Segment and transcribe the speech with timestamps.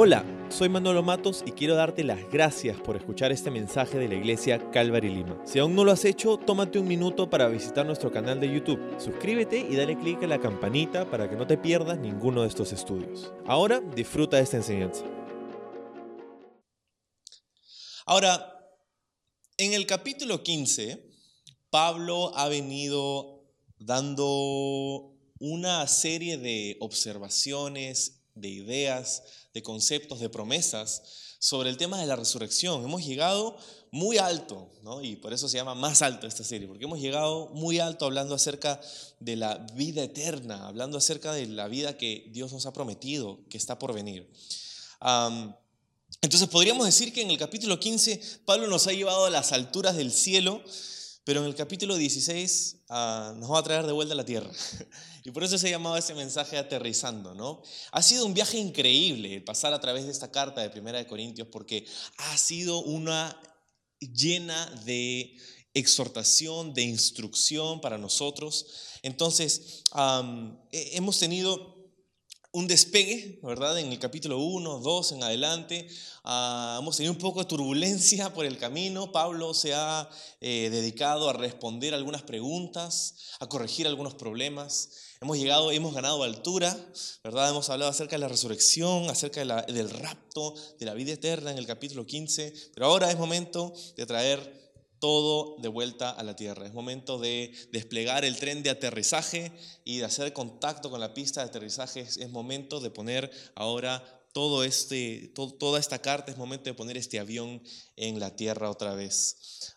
[0.00, 4.14] Hola, soy Manolo Matos y quiero darte las gracias por escuchar este mensaje de la
[4.14, 5.42] iglesia Calvary Lima.
[5.44, 8.78] Si aún no lo has hecho, tómate un minuto para visitar nuestro canal de YouTube.
[9.00, 12.72] Suscríbete y dale clic a la campanita para que no te pierdas ninguno de estos
[12.72, 13.32] estudios.
[13.44, 15.04] Ahora disfruta de esta enseñanza.
[18.06, 18.56] Ahora,
[19.56, 21.10] en el capítulo 15,
[21.70, 29.22] Pablo ha venido dando una serie de observaciones, de ideas,
[29.54, 31.02] de conceptos, de promesas
[31.38, 32.84] sobre el tema de la resurrección.
[32.84, 33.56] Hemos llegado
[33.90, 35.02] muy alto, ¿no?
[35.02, 38.34] y por eso se llama más alto esta serie, porque hemos llegado muy alto hablando
[38.34, 38.80] acerca
[39.20, 43.56] de la vida eterna, hablando acerca de la vida que Dios nos ha prometido, que
[43.56, 44.30] está por venir.
[46.20, 49.96] entonces podríamos decir que en el capítulo 15 Pablo nos ha llevado a las alturas
[49.96, 50.62] del cielo
[51.28, 54.50] pero en el capítulo 16 ah, nos va a traer de vuelta a la tierra.
[55.28, 57.60] Y por eso se ha llamado ese mensaje aterrizando, ¿no?
[57.92, 61.48] Ha sido un viaje increíble pasar a través de esta carta de Primera de Corintios
[61.48, 61.84] porque
[62.16, 63.38] ha sido una
[64.00, 65.36] llena de
[65.74, 68.68] exhortación, de instrucción para nosotros.
[69.02, 69.84] Entonces,
[70.72, 71.77] hemos tenido
[72.50, 73.78] un despegue, ¿verdad?
[73.78, 75.86] En el capítulo 1, 2 en adelante.
[76.24, 79.12] Ah, hemos tenido un poco de turbulencia por el camino.
[79.12, 80.08] Pablo se ha
[80.40, 84.88] eh, dedicado a responder algunas preguntas, a corregir algunos problemas.
[85.20, 86.74] Hemos llegado, hemos ganado altura,
[87.22, 87.50] ¿verdad?
[87.50, 91.66] Hemos hablado acerca de la resurrección, acerca del rapto, de la vida eterna en el
[91.66, 92.54] capítulo 15.
[92.72, 94.67] Pero ahora es momento de traer
[94.98, 96.66] todo de vuelta a la tierra.
[96.66, 99.52] Es momento de desplegar el tren de aterrizaje
[99.84, 102.00] y de hacer contacto con la pista de aterrizaje.
[102.00, 107.18] Es momento de poner ahora todo este, toda esta carta, es momento de poner este
[107.18, 107.62] avión
[107.96, 109.74] en la tierra otra vez.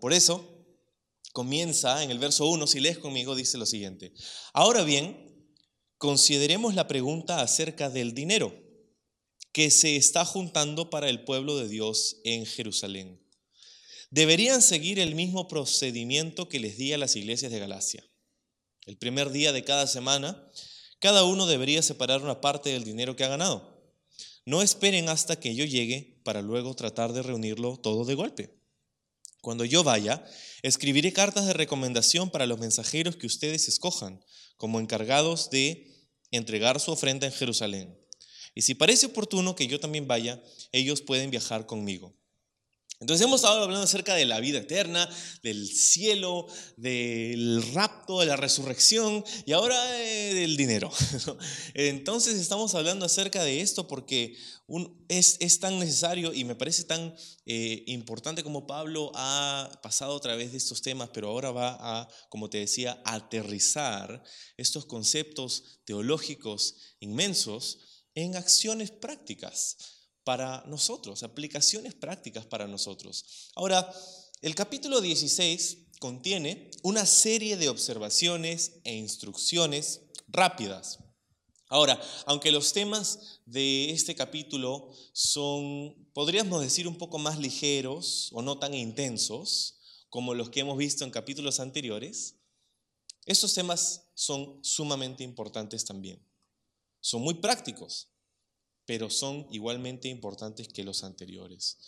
[0.00, 0.44] por eso,
[1.32, 4.12] comienza en el verso 1, si lees conmigo, dice lo siguiente.
[4.52, 5.52] Ahora bien,
[5.98, 8.54] consideremos la pregunta acerca del dinero
[9.52, 13.23] que se está juntando para el pueblo de Dios en Jerusalén
[14.14, 18.08] deberían seguir el mismo procedimiento que les di a las iglesias de Galacia.
[18.86, 20.40] El primer día de cada semana,
[21.00, 23.92] cada uno debería separar una parte del dinero que ha ganado.
[24.46, 28.54] No esperen hasta que yo llegue para luego tratar de reunirlo todo de golpe.
[29.40, 30.24] Cuando yo vaya,
[30.62, 34.24] escribiré cartas de recomendación para los mensajeros que ustedes escojan
[34.56, 35.92] como encargados de
[36.30, 37.98] entregar su ofrenda en Jerusalén.
[38.54, 40.40] Y si parece oportuno que yo también vaya,
[40.70, 42.14] ellos pueden viajar conmigo.
[43.00, 45.08] Entonces hemos estado hablando acerca de la vida eterna,
[45.42, 46.46] del cielo,
[46.76, 50.90] del rapto, de la resurrección y ahora eh, del dinero.
[51.74, 54.36] Entonces estamos hablando acerca de esto porque
[55.08, 57.14] es, es, tan necesario y me parece tan
[57.46, 62.08] eh, importante como Pablo ha pasado a través de estos temas, pero ahora va a,
[62.30, 64.22] como te decía, aterrizar
[64.56, 67.80] estos conceptos teológicos inmensos
[68.14, 69.93] en acciones prácticas
[70.24, 73.50] para nosotros, aplicaciones prácticas para nosotros.
[73.54, 73.92] Ahora,
[74.40, 80.98] el capítulo 16 contiene una serie de observaciones e instrucciones rápidas.
[81.68, 88.42] Ahora, aunque los temas de este capítulo son, podríamos decir, un poco más ligeros o
[88.42, 92.36] no tan intensos como los que hemos visto en capítulos anteriores,
[93.26, 96.22] estos temas son sumamente importantes también.
[97.00, 98.13] Son muy prácticos
[98.86, 101.78] pero son igualmente importantes que los anteriores.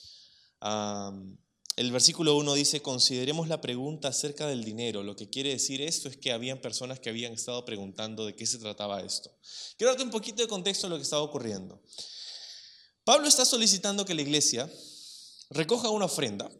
[1.76, 5.02] el versículo 1 dice, consideremos la pregunta acerca del dinero.
[5.02, 8.46] Lo que quiere decir esto es que habían personas que habían estado preguntando de qué
[8.46, 9.30] se trataba esto.
[9.76, 11.82] Quiero darte un poquito de contexto de lo que estaba ocurriendo.
[13.04, 14.70] Pablo está solicitando que la iglesia
[15.50, 16.50] recoja una ofrenda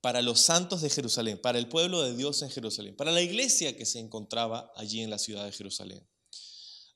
[0.00, 3.76] para los santos de Jerusalén, para el pueblo de Dios en Jerusalén, para la iglesia
[3.76, 6.06] que se encontraba allí en la ciudad de Jerusalén.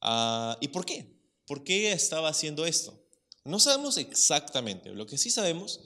[0.00, 1.21] Ah, ¿Y por qué?
[1.46, 2.98] ¿Por qué estaba haciendo esto?
[3.44, 4.90] No sabemos exactamente.
[4.90, 5.80] Lo que sí sabemos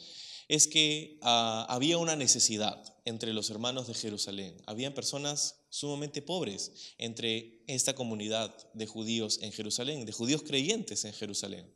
[0.49, 4.61] es que ah, había una necesidad entre los hermanos de Jerusalén.
[4.67, 11.12] Habían personas sumamente pobres entre esta comunidad de judíos en Jerusalén, de judíos creyentes en
[11.12, 11.73] Jerusalén.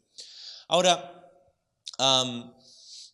[0.68, 1.16] Ahora,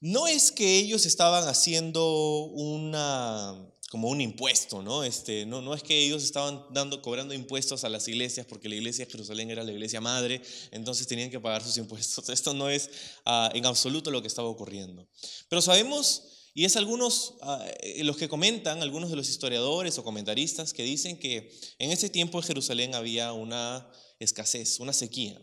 [0.00, 5.04] no es que ellos estaban haciendo una como un impuesto, ¿no?
[5.04, 8.74] Este, no, no es que ellos estaban dando, cobrando impuestos a las iglesias porque la
[8.74, 10.42] iglesia de Jerusalén era la iglesia madre,
[10.72, 12.28] entonces tenían que pagar sus impuestos.
[12.30, 12.90] Esto no es
[13.24, 15.08] ah, en absoluto lo que estaba ocurriendo.
[15.48, 17.34] Pero sabemos, y es algunos,
[17.80, 22.10] eh, los que comentan, algunos de los historiadores o comentaristas que dicen que en ese
[22.10, 23.88] tiempo en Jerusalén había una
[24.18, 25.40] escasez, una sequía,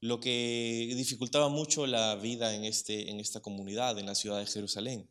[0.00, 4.46] lo que dificultaba mucho la vida en, este, en esta comunidad, en la ciudad de
[4.46, 5.10] Jerusalén.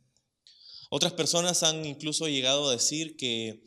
[0.90, 3.64] Otras personas han incluso llegado a decir que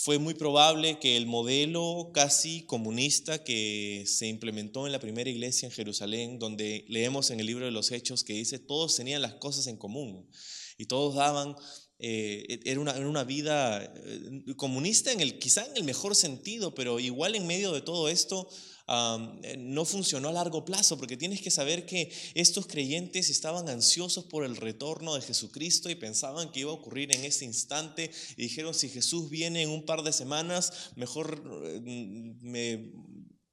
[0.00, 5.66] fue muy probable que el modelo casi comunista que se implementó en la primera iglesia
[5.66, 9.34] en Jerusalén, donde leemos en el libro de los Hechos que dice, todos tenían las
[9.34, 10.30] cosas en común
[10.78, 11.56] y todos daban
[12.00, 17.00] eh, era, una, una, vida eh, comunista, en el, quizá en el mejor sentido, pero
[17.00, 18.48] igual en medio de todo esto
[18.88, 24.24] eh, no funcionó a largo plazo, porque tienes que saber que estos creyentes estaban ansiosos
[24.24, 28.42] por el retorno de Jesucristo y pensaban que iba a ocurrir en ese instante y
[28.42, 31.42] dijeron, si Jesús viene en un par de semanas, mejor
[31.82, 32.92] me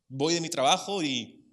[0.07, 1.45] voy de mi trabajo y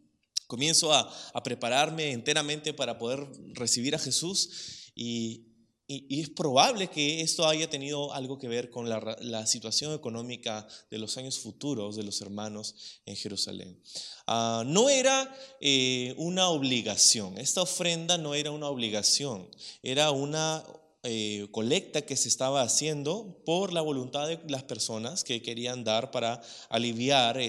[0.46, 4.92] comienzo a, a prepararme enteramente para poder recibir a Jesús.
[4.94, 5.51] Y,
[5.86, 10.98] y, es probable que esto haya tenido algo que ver con la, situación económica de
[10.98, 12.74] los años futuros de los hermanos
[13.04, 13.80] en Jerusalén.
[14.26, 19.48] Ah, no era eh, una obligación, esta ofrenda no era una obligación,
[19.82, 20.64] era una
[21.02, 26.10] eh, colecta que se estaba haciendo por la voluntad de las personas que querían dar
[26.12, 27.40] para aliviar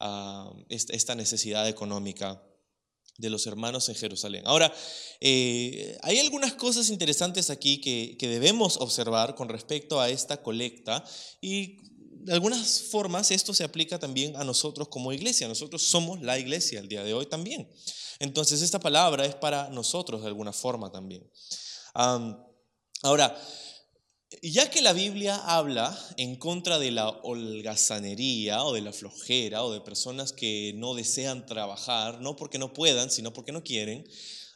[0.00, 2.42] ah, esta necesidad económica
[3.18, 4.42] de los hermanos en Jerusalén.
[4.46, 4.72] Ahora,
[5.20, 11.04] eh, hay algunas cosas interesantes aquí que, debemos observar con respecto a esta colecta
[11.40, 11.78] y
[12.24, 15.48] de algunas formas esto se aplica también a nosotros como iglesia.
[15.48, 17.68] Nosotros somos la iglesia el día de hoy también.
[18.20, 21.28] Entonces esta palabra es para nosotros de alguna forma también.
[23.02, 23.36] ahora,
[24.40, 29.72] ya que la Biblia habla en contra de la holgazanería o de la flojera o
[29.72, 34.06] de personas que no desean trabajar, no porque no puedan, sino porque no quieren,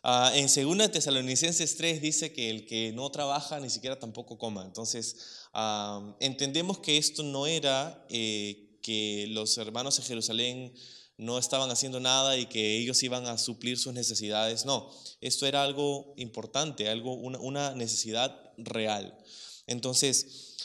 [0.02, 4.64] ah, en 2 Tesalonicenses 3 dice que el que no trabaja ni siquiera tampoco coma.
[4.64, 5.16] Entonces,
[5.52, 10.72] ah, entendemos que esto no era eh, que los hermanos en Jerusalén
[11.18, 14.64] no estaban haciendo nada y que ellos iban a suplir sus necesidades.
[14.64, 14.90] No,
[15.20, 19.16] esto era algo importante, algo, una necesidad real.
[19.66, 20.56] Entonces,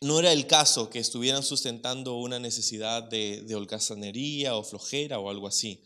[0.00, 5.46] no era el caso que estuvieran sustentando una necesidad de, holgazanería o flojera o algo
[5.46, 5.82] así.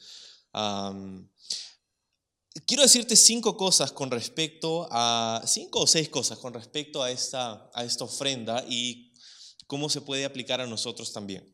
[2.67, 7.70] quiero decirte cinco cosas con respecto a, cinco o seis cosas con respecto a esta,
[7.75, 9.12] a esta ofrenda y
[9.67, 11.52] cómo se puede aplicar a nosotros también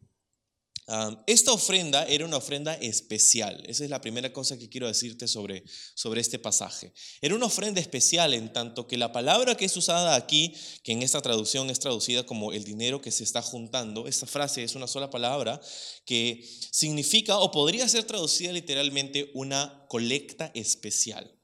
[1.26, 3.62] esta ofrenda era una ofrenda especial.
[3.66, 5.62] Esa es la primera cosa que quiero decirte sobre,
[5.94, 6.92] sobre este pasaje.
[7.20, 11.02] Era una ofrenda especial en tanto que la palabra que es usada aquí, que en
[11.02, 14.86] esta traducción es traducida como el dinero que se está juntando, esta frase es una
[14.86, 15.60] sola palabra
[16.06, 21.38] que significa o podría ser traducida literalmente una colecta especial.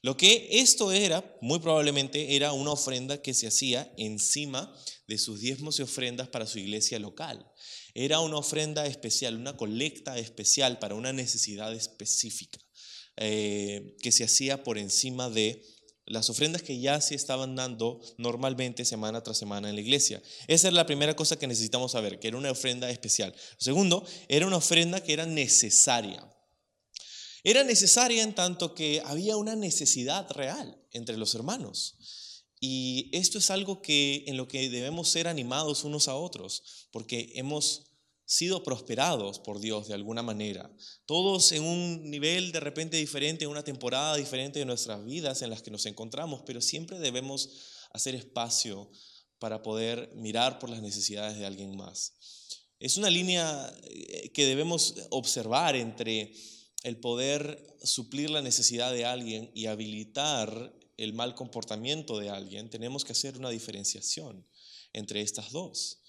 [0.00, 4.72] Lo que esto era, muy probablemente, era una ofrenda que se hacía encima
[5.08, 7.44] de sus diezmos y ofrendas para su iglesia local.
[7.98, 12.58] Era una ofrenda especial, una colecta especial para una necesidad específica
[13.16, 15.64] eh, que se hacía por encima de
[16.04, 20.22] las ofrendas que ya se estaban dando normalmente semana tras semana en la iglesia.
[20.46, 23.34] Esa es la primera cosa que necesitamos saber, que era una ofrenda especial.
[23.56, 26.22] Segundo, era una ofrenda que era necesaria.
[27.44, 31.96] Era necesaria en tanto que había una necesidad real entre los hermanos.
[32.60, 37.32] Y esto es algo que en lo que debemos ser animados unos a otros, porque
[37.34, 37.85] hemos
[38.26, 40.70] sido prosperados por Dios de alguna manera.
[41.06, 45.50] Todos en un nivel de repente diferente, en una temporada diferente de nuestras vidas en
[45.50, 47.48] las que nos encontramos, pero siempre debemos
[47.92, 48.90] hacer espacio
[49.38, 52.12] para poder mirar por las necesidades de alguien más.
[52.78, 56.34] Es una línea eh, que debemos observar entre
[56.82, 63.04] el poder suplir la necesidad de alguien y habilitar el mal comportamiento de alguien, tenemos
[63.04, 64.46] que hacer una diferenciación
[64.92, 66.00] entre estas dos.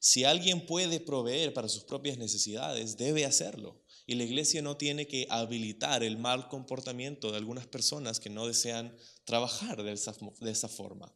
[0.00, 3.82] Si alguien puede proveer para sus propias necesidades, debe hacerlo.
[4.06, 8.46] Y la iglesia no tiene que habilitar el mal comportamiento de algunas personas que no
[8.46, 11.12] desean trabajar de esa, de esa forma.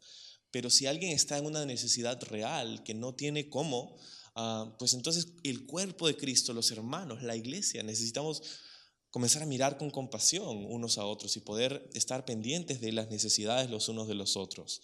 [0.50, 3.96] Pero si alguien está en una necesidad real que no tiene cómo,
[4.34, 8.42] ah, pues entonces el cuerpo de Cristo, los hermanos, la iglesia, necesitamos
[9.10, 13.70] comenzar a mirar con compasión unos a otros y poder estar pendientes de las necesidades
[13.70, 14.80] los unos de los otros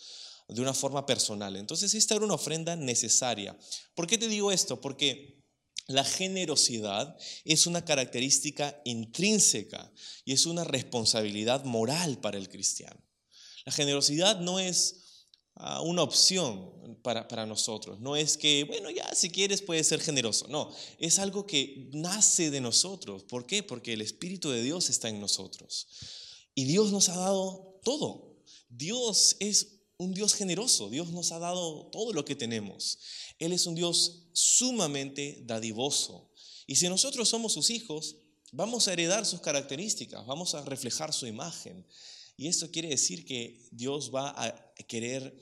[0.48, 1.56] de una forma personal.
[1.56, 3.56] Entonces esta era una ofrenda necesaria.
[3.94, 4.80] ¿Por qué te digo esto?
[4.80, 5.44] Porque
[5.88, 9.92] la generosidad es una característica intrínseca
[10.24, 13.00] y es una responsabilidad moral para el cristiano.
[13.64, 15.02] La generosidad no es
[15.82, 17.98] una opción para, para, nosotros.
[18.00, 20.46] No es que, bueno, ya si quieres puedes ser generoso.
[20.48, 23.24] No, es algo que nace de nosotros.
[23.24, 23.62] ¿Por qué?
[23.62, 25.88] Porque el Espíritu de Dios está en nosotros.
[26.54, 28.36] Y Dios nos ha dado todo.
[28.68, 30.90] Dios es un Dios generoso.
[30.90, 32.98] Dios nos ha dado todo lo que tenemos.
[33.38, 36.30] Él es un Dios sumamente dadivoso.
[36.66, 38.16] Y si nosotros somos sus hijos,
[38.52, 41.86] vamos a heredar sus características, vamos a reflejar su imagen.
[42.36, 45.38] Y esto quiere decir que Dios va a querer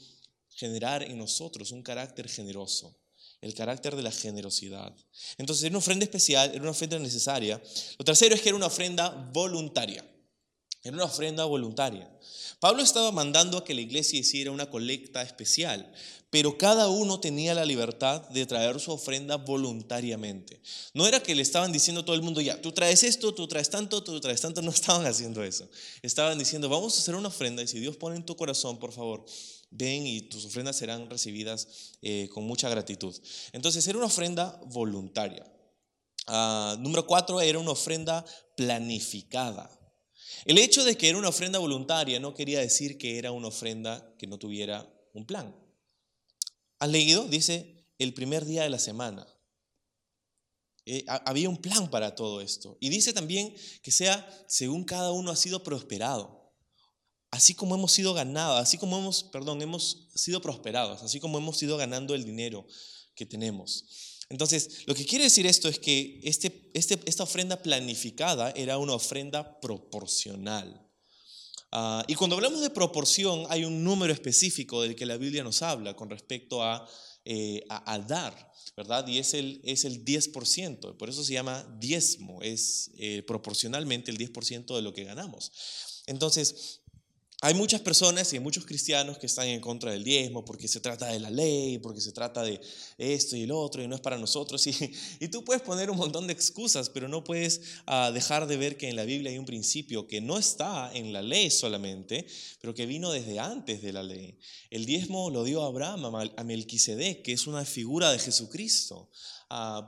[0.51, 2.97] generar en nosotros un carácter generoso,
[3.41, 4.95] el carácter de la generosidad.
[5.39, 7.61] Entonces era una ofrenda especial, era una ofrenda necesaria.
[7.99, 10.09] Lo tercero es que era una ofrenda voluntaria.
[10.85, 12.11] Era una ofrenda voluntaria.
[12.61, 15.91] Pablo estaba mandando a que la iglesia hiciera una colecta especial,
[16.29, 20.61] pero cada uno tenía la libertad de traer su ofrenda voluntariamente.
[20.93, 23.49] No era que le estaban diciendo a todo el mundo, ya, tú traes esto, tú
[23.49, 25.69] traes tanto, tú traes tanto, no estaban haciendo eso.
[26.03, 28.93] Estaban diciendo, vamos a hacer una ofrenda y si Dios pone en tu corazón, por
[28.93, 29.25] favor,
[29.71, 33.15] ven y tus ofrendas serán recibidas eh, con mucha gratitud.
[33.53, 35.51] Entonces era una ofrenda voluntaria.
[36.27, 38.25] Ah, número cuatro, era una ofrenda
[38.57, 39.71] planificada.
[40.45, 44.15] El hecho de que era una ofrenda voluntaria no quería decir que era una ofrenda
[44.19, 45.55] que no tuviera un plan.
[46.79, 47.27] ¿Has leído?
[47.29, 49.27] Dice el primer día de la semana.
[50.87, 52.77] Eh, había un plan para todo esto.
[52.81, 56.53] Y dice también que sea según cada uno ha sido prosperado.
[57.31, 61.61] Así como hemos sido ganados, así como hemos, perdón, hemos sido prosperados, así como hemos
[61.63, 62.65] ido ganando el dinero
[63.17, 64.14] que tenemos.
[64.29, 68.95] Entonces, lo que quiere decir esto es que este, este, esta ofrenda planificada era una
[68.95, 70.81] ofrenda proporcional.
[71.71, 75.61] Ah, y cuando hablamos de proporción, hay un número específico del que la Biblia nos
[75.63, 76.89] habla con respecto a,
[77.25, 77.65] eh,
[78.07, 79.07] dar, ¿verdad?
[79.09, 84.19] Y es el, es el 10%, por eso se llama diezmo, es eh, proporcionalmente el
[84.19, 85.51] 10% de lo que ganamos.
[86.07, 86.83] Entonces,
[87.41, 91.09] hay muchas personas y muchos cristianos que están en contra del diezmo porque se trata
[91.09, 92.61] de la ley, porque se trata de
[92.97, 94.65] esto y el otro y no es para nosotros.
[95.21, 98.77] Y, tú puedes poner un montón de excusas, pero no puedes ah, dejar de ver
[98.77, 102.27] que en la Biblia hay un principio que no está en la ley solamente,
[102.61, 104.39] pero que vino desde antes de la ley.
[104.71, 109.11] El diezmo lo dio Abraham a Melquisedec, que es una figura de Jesucristo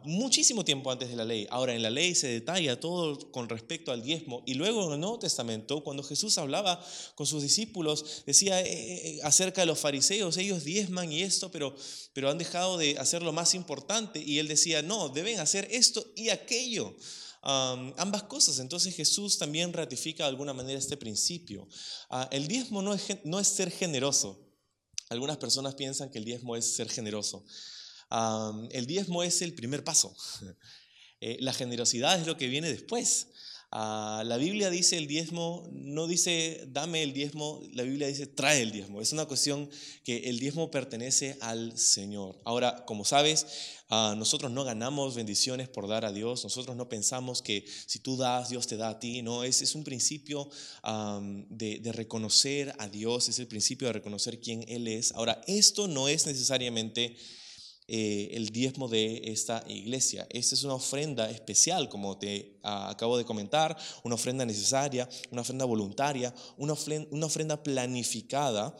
[0.05, 1.47] muchísimo tiempo antes de la ley.
[1.51, 4.43] Ahora, en la ley se detalla todo con respecto al diezmo.
[4.47, 9.09] Y luego en el Nuevo Testamento, cuando Jesús hablaba con sus discípulos, decía eh, eh,
[9.09, 11.75] eh, acerca de los fariseos, ellos diezman y esto, pero,
[12.13, 14.23] pero han dejado de hacer lo más importante.
[14.25, 16.95] Y él decía, no, deben hacer esto y aquello.
[17.43, 18.61] ambas cosas.
[18.61, 21.67] Entonces Jesús también ratifica de alguna manera este principio.
[22.09, 24.43] Ah, el diezmo no es, no es ser generoso.
[25.09, 27.45] Algunas personas piensan que el diezmo es ser generoso
[28.71, 30.15] el diezmo es el primer paso.
[31.21, 33.29] Eh, la generosidad es lo que viene después.
[33.73, 38.63] Ah, la Biblia dice el diezmo, no dice dame el diezmo, la Biblia dice trae
[38.63, 39.01] el diezmo.
[39.01, 39.69] Es una cuestión
[40.05, 42.41] que el diezmo pertenece al Señor.
[42.45, 43.47] Ahora, como sabes,
[43.89, 48.17] ah, nosotros no ganamos bendiciones por dar a Dios, nosotros no pensamos que si tú
[48.17, 49.23] das, Dios te da a ti.
[49.23, 50.49] No, es, es un principio
[51.49, 55.13] de, de reconocer a Dios, es el principio de reconocer quién Él es.
[55.13, 57.17] Ahora, esto no es necesariamente
[57.89, 60.27] eh, el diezmo de esta iglesia.
[60.31, 65.43] Esta es una ofrenda especial, como te ah, acabo de comentar, una ofrenda necesaria, una
[65.43, 68.77] ofrenda voluntaria, una ofrenda, una ofrenda planificada.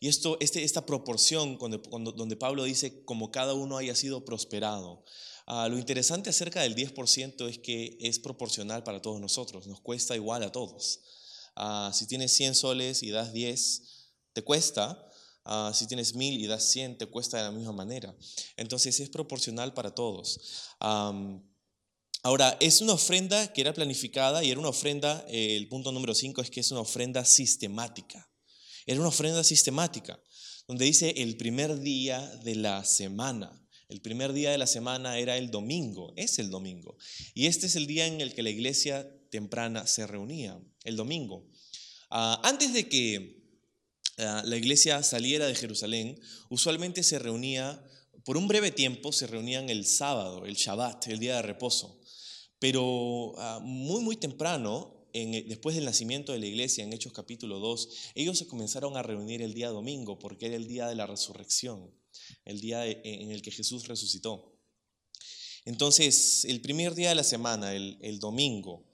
[0.00, 5.04] y esto, este, esta proporción, cuando, donde Pablo dice, como cada uno haya sido prosperado.
[5.46, 10.16] Ah, lo interesante acerca del 10% es que es proporcional para todos nosotros, nos cuesta
[10.16, 11.00] igual a todos.
[11.56, 13.82] Ah, si tienes 100 soles y das 10,
[14.32, 15.06] te cuesta,
[15.44, 18.14] Ah, si tienes mil y das cien, te cuesta de la misma manera.
[18.56, 20.40] Entonces es proporcional para todos.
[22.22, 26.14] ahora, es una ofrenda que era planificada y era una ofrenda, eh, el punto número
[26.14, 28.30] cinco es que es una ofrenda sistemática.
[28.86, 30.20] Era una ofrenda sistemática,
[30.68, 33.58] donde dice el primer día de la semana.
[33.88, 36.96] El primer día de la semana era el domingo, es el domingo.
[37.34, 41.46] Y este es el día en el que la iglesia temprana se reunía, el domingo.
[42.10, 43.41] Ah, antes de que
[44.16, 47.82] la iglesia saliera de Jerusalén, usualmente se reunía,
[48.24, 52.00] por un breve tiempo, se reunían el sábado, el Shabbat, el día de reposo.
[52.58, 57.88] Pero ah, muy, muy temprano, después del nacimiento de la iglesia, en Hechos capítulo 2,
[58.14, 61.90] ellos se comenzaron a reunir el día domingo, porque era el día de la resurrección,
[62.44, 64.58] el día en el que Jesús resucitó.
[65.64, 68.91] Entonces, el primer día de la semana, el domingo,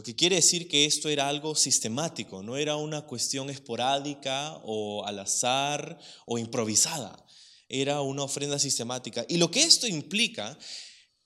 [0.00, 5.04] lo que quiere decir que esto era algo sistemático, no era una cuestión esporádica o
[5.04, 7.22] al azar o improvisada,
[7.68, 9.26] era una ofrenda sistemática.
[9.28, 10.58] Y lo que esto implica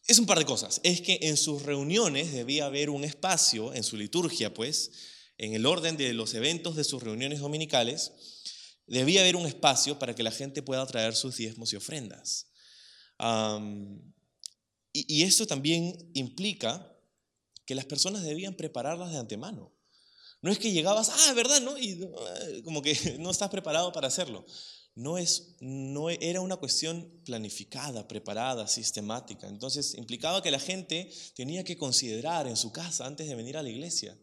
[0.08, 0.80] es un par de cosas.
[0.82, 4.90] Es que en sus reuniones debía haber un espacio, en su liturgia, pues,
[5.38, 8.10] en el orden de los eventos de sus reuniones dominicales,
[8.88, 12.48] debía haber un espacio para que la gente pueda traer sus diezmos y ofrendas.
[14.92, 16.90] y, esto también implica
[17.66, 19.72] que las personas debían prepararlas de antemano.
[20.42, 21.60] No es que llegabas, ah, ¿verdad?
[21.62, 21.78] ¿no?
[21.78, 24.44] Y eh, como que no estás preparado para hacerlo.
[24.94, 29.48] No, es, no era una cuestión planificada, preparada, sistemática.
[29.48, 33.62] Entonces implicaba que la gente tenía que considerar en su casa antes de venir a
[33.62, 34.16] la iglesia.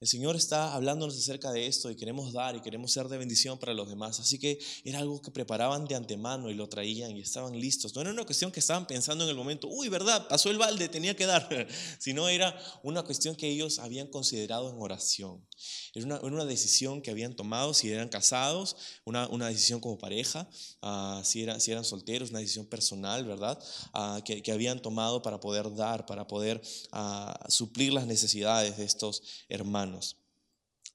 [0.00, 3.58] El Señor está hablándonos acerca de esto y queremos dar y queremos ser de bendición
[3.58, 4.18] para los demás.
[4.18, 7.94] Así que era algo que preparaban de antemano y lo traían y estaban listos.
[7.94, 10.26] No era una cuestión que estaban pensando en el momento, uy, ¿verdad?
[10.26, 11.68] Pasó el balde, tenía que dar.
[11.98, 15.46] Sino era una cuestión que ellos habían considerado en oración.
[15.92, 20.48] Era una, una decisión que habían tomado si eran casados, una, una decisión como pareja,
[20.80, 23.62] uh, si, era, si eran solteros, una decisión personal, ¿verdad?
[23.92, 26.62] Uh, que, que, habían tomado para poder dar, para poder
[26.94, 29.89] uh, suplir las necesidades de estos hermanos.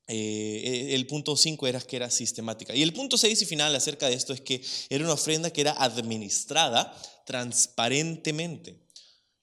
[0.07, 2.75] Eh, el punto 5 era que era sistemática.
[2.75, 5.61] Y el punto 6 y final acerca de esto es que era una ofrenda que
[5.61, 8.85] era administrada transparentemente.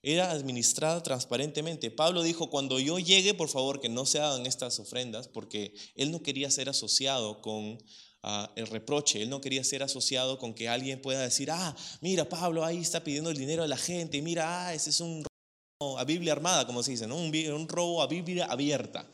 [0.01, 1.91] Era administrada transparentemente.
[1.91, 6.11] Pablo dijo, cuando yo llegue, por favor, que no se hagan estas ofrendas, porque él
[6.11, 7.77] no quería ser asociado con
[8.23, 12.27] uh, el reproche, él no quería ser asociado con que alguien pueda decir, ah, mira,
[12.27, 15.23] Pablo ahí está pidiendo el dinero a la gente, mira, ah, ese es un
[15.79, 17.15] robo a Biblia armada, como se dice, ¿no?
[17.15, 19.09] un, un robo a Biblia abierta.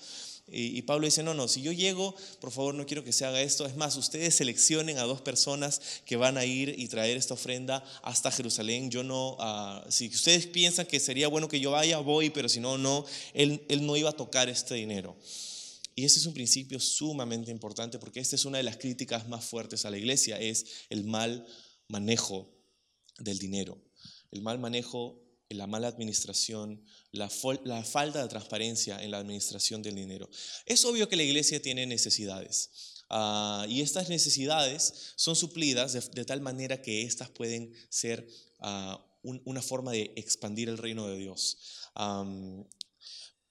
[0.52, 3.42] Y, Pablo dice, no, no, si yo llego, por favor no quiero que se haga
[3.42, 3.66] esto.
[3.66, 7.84] Es más, ustedes seleccionen a dos personas que van a ir y traer esta ofrenda
[8.04, 8.90] hasta Jerusalén.
[8.90, 12.60] Yo no, uh, si ustedes piensan que sería bueno que yo vaya, voy, pero si
[12.60, 15.16] no, no, él, él no iba a tocar este dinero.
[15.96, 19.44] Y ese es un principio sumamente importante porque esta es una de las críticas más
[19.44, 21.46] fuertes a la iglesia, es el mal
[21.90, 22.50] manejo
[23.18, 23.78] del dinero.
[24.32, 30.30] El mal manejo la mala administración, la, falta de transparencia en la administración del dinero.
[30.66, 36.42] Es obvio que la iglesia tiene necesidades uh, y estas necesidades son suplidas de, tal
[36.42, 38.28] manera que éstas pueden ser
[39.24, 41.58] un, una forma de expandir el reino de Dios.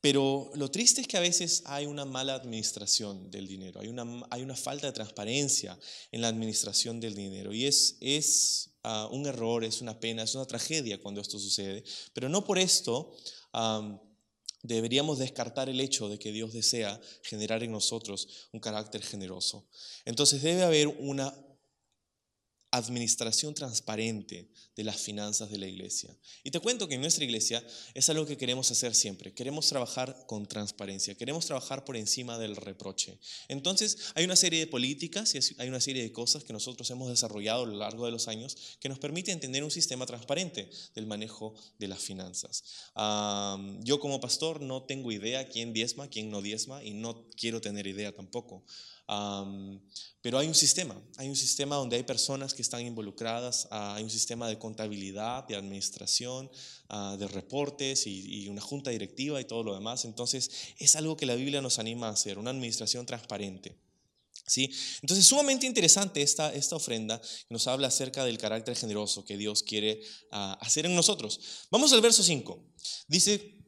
[0.00, 4.56] Pero lo triste es que a veces hay una mala administración del dinero, hay una,
[4.56, 5.78] falta de transparencia
[6.12, 10.46] en la administración del dinero y es uh, un error, es una pena, es una
[10.46, 11.84] tragedia cuando esto sucede.
[12.12, 13.14] Pero no por esto
[14.62, 19.66] deberíamos descartar el hecho de que Dios desea generar en nosotros un carácter generoso.
[20.04, 21.34] Entonces debe haber una
[22.78, 26.16] administración transparente de las finanzas de la iglesia.
[26.44, 29.34] Y te cuento que en nuestra iglesia es algo que queremos hacer siempre.
[29.34, 33.18] Queremos trabajar con transparencia, queremos trabajar por encima del reproche.
[33.48, 37.08] Entonces hay una serie de políticas y hay una serie de cosas que nosotros hemos
[37.08, 41.06] desarrollado a lo largo de los años que nos permiten tener un sistema transparente del
[41.06, 42.64] manejo de las finanzas.
[43.80, 47.86] yo como pastor no tengo idea quién diezma, quién no diezma y no quiero tener
[47.86, 48.64] idea tampoco
[50.20, 54.04] pero hay un sistema, hay un sistema donde hay personas que están involucradas, ah, hay
[54.04, 56.50] un sistema de contabilidad, de administración,
[56.90, 60.04] ah, de reportes y, y, una junta directiva y todo lo demás.
[60.04, 63.78] Entonces es algo que la Biblia nos anima a hacer, una administración transparente.
[64.46, 64.70] ¿Sí?
[65.02, 69.62] Entonces, sumamente interesante esta, esta ofrenda que nos habla acerca del carácter generoso que Dios
[69.62, 70.00] quiere
[70.32, 71.66] uh, hacer en nosotros.
[71.70, 72.64] Vamos al verso 5.
[73.08, 73.58] Dice,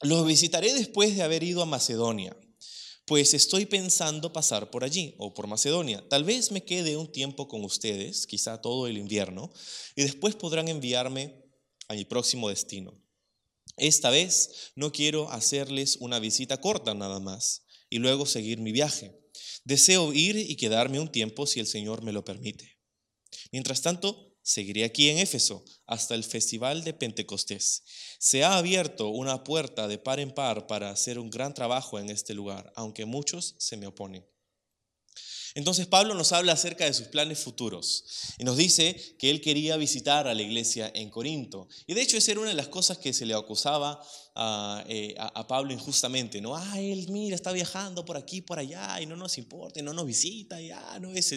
[0.00, 2.34] los visitaré después de haber ido a Macedonia
[3.06, 6.02] pues estoy pensando pasar por allí o por Macedonia.
[6.08, 9.52] Tal vez me quede un tiempo con ustedes, quizá todo el invierno,
[9.94, 11.44] y después podrán enviarme
[11.88, 12.98] a mi próximo destino.
[13.76, 19.12] Esta vez no quiero hacerles una visita corta nada más y luego seguir mi viaje.
[19.64, 22.78] Deseo ir y quedarme un tiempo si el Señor me lo permite.
[23.50, 27.82] Mientras tanto, Seguiré aquí en Éfeso hasta el festival de Pentecostés.
[28.18, 32.10] Se ha abierto una puerta de par en par para hacer un gran trabajo en
[32.10, 34.26] este lugar, aunque muchos se me oponen.
[35.54, 38.04] Entonces Pablo nos habla acerca de sus planes futuros
[38.38, 41.68] y nos dice que él quería visitar a la iglesia en Corinto.
[41.86, 44.04] Y de hecho esa era una de las cosas que se le acusaba
[44.36, 46.56] eh, a, Pablo injustamente, ¿no?
[46.56, 50.06] Ah, él mira, está viajando por aquí, por allá y no nos importa, no nos
[50.06, 51.32] visita, ya, no es...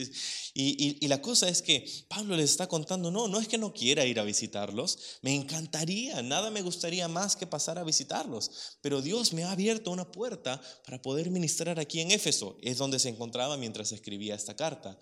[0.55, 3.71] Y, y, la cosa es que Pablo les está contando, no, no es que no
[3.71, 9.03] quiera ir a visitarlos, me encantaría, nada me gustaría más que pasar a visitarlos, pero
[9.03, 13.09] Dios me ha abierto una puerta para poder ministrar aquí en Éfeso, es donde se
[13.09, 14.97] encontraba mientras escribía esta carta.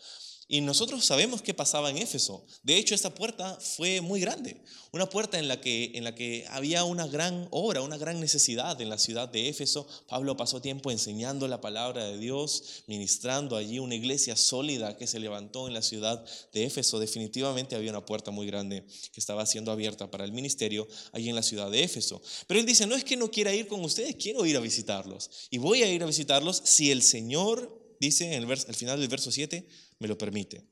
[0.48, 2.46] Y nosotros sabemos qué pasaba en Éfeso.
[2.62, 4.62] De hecho, esta puerta fue muy grande.
[4.92, 8.80] Una puerta en la, que, en la que había una gran obra, una gran necesidad
[8.80, 9.88] en la ciudad de Éfeso.
[10.08, 15.20] Pablo pasó tiempo enseñando la palabra de Dios, ministrando allí una iglesia sólida que se
[15.20, 17.00] levantó en la ciudad de Éfeso.
[17.00, 21.36] Definitivamente había una puerta muy grande que estaba siendo abierta para el ministerio allí en
[21.36, 22.22] la ciudad de Éfeso.
[22.46, 25.32] Pero él dice, no es que no quiera ir con ustedes, quiero ir a visitarlos.
[25.50, 29.10] Y voy a ir a visitarlos si el Señor, dice en el, el final del
[29.10, 29.68] verso 7,
[30.00, 30.68] me lo permite.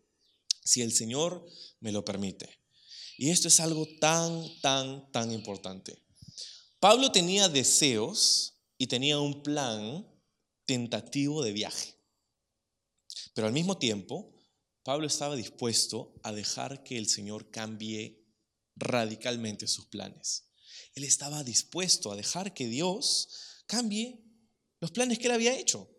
[0.63, 1.45] Si el Señor
[1.79, 2.59] me lo permite.
[3.17, 6.01] Y esto es algo tan, tan, tan importante.
[6.79, 10.07] Pablo tenía deseos y tenía un plan
[10.65, 11.95] tentativo de viaje.
[13.33, 14.33] Pero al mismo tiempo,
[14.83, 18.25] Pablo estaba dispuesto a dejar que el Señor cambie
[18.75, 20.49] radicalmente sus planes.
[20.95, 23.29] Él estaba dispuesto a dejar que Dios
[23.65, 24.23] cambie
[24.79, 25.89] los planes que Él había hecho.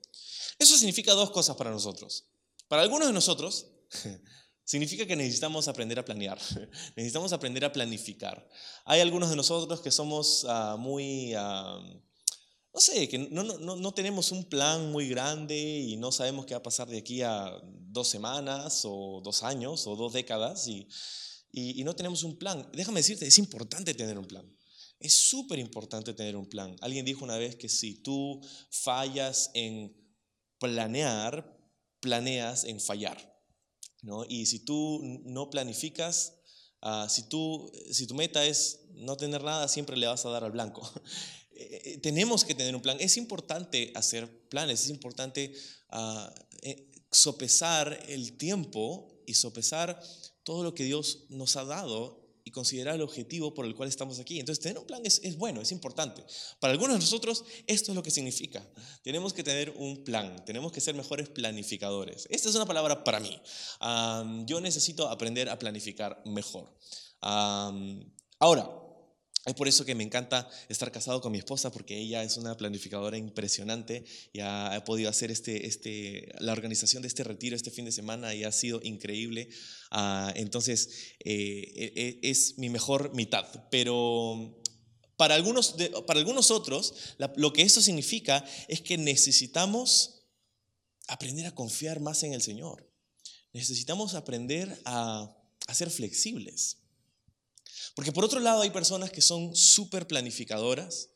[0.58, 2.26] Eso significa dos cosas para nosotros.
[2.68, 3.66] Para algunos de nosotros,
[4.64, 6.38] significa que necesitamos aprender a planear,
[6.96, 8.48] necesitamos aprender a planificar.
[8.84, 11.78] Hay algunos de nosotros que somos ah, muy, ah,
[12.72, 16.54] no sé, que no, no, no, tenemos un plan muy grande y no sabemos qué
[16.54, 20.88] va a pasar de aquí a dos semanas o dos años o dos décadas y,
[21.52, 22.68] y, y no tenemos un plan.
[22.72, 24.44] Déjame decirte, es importante tener un plan.
[24.98, 26.74] Es súper importante tener un plan.
[26.80, 29.94] Alguien dijo una vez que si tú fallas en
[30.58, 31.54] planear,
[32.04, 33.18] planeas en fallar.
[34.02, 34.26] ¿no?
[34.28, 36.34] Y si tú no planificas,
[36.82, 40.44] ah, si, tú, si tu meta es no tener nada, siempre le vas a dar
[40.44, 40.82] al blanco.
[41.56, 42.96] Eh, eh, tenemos que tener un plan.
[42.98, 45.54] Es importante hacer planes, es importante
[45.92, 46.28] uh,
[47.12, 50.02] sopesar el tiempo y sopesar
[50.42, 52.23] todo lo que Dios nos ha dado
[52.54, 54.40] considerar el objetivo por el cual estamos aquí.
[54.40, 56.24] Entonces, tener un plan es, bueno, es importante.
[56.60, 58.66] Para algunos de nosotros, esto es lo que significa.
[59.02, 62.26] Tenemos que tener un plan, tenemos que ser mejores planificadores.
[62.30, 63.38] Esta es una palabra para mí.
[64.46, 66.72] yo necesito aprender a planificar mejor.
[67.20, 68.83] ahora,
[69.46, 72.56] es por eso que me encanta estar casado con mi esposa, porque ella es una
[72.56, 77.84] planificadora impresionante y ha, podido hacer este, este, la organización de este retiro este fin
[77.84, 79.50] de semana y ha sido increíble.
[79.90, 83.44] Ah, entonces, eh, e, e, es mi mejor mitad.
[83.70, 84.62] Pero
[85.16, 85.74] para algunos,
[86.06, 86.94] para algunos otros,
[87.36, 90.22] lo que eso significa es que necesitamos
[91.06, 92.90] aprender a confiar más en el Señor.
[93.52, 96.83] Necesitamos aprender a, a ser flexibles.
[97.94, 101.10] Porque por otro lado hay personas que son súper planificadoras,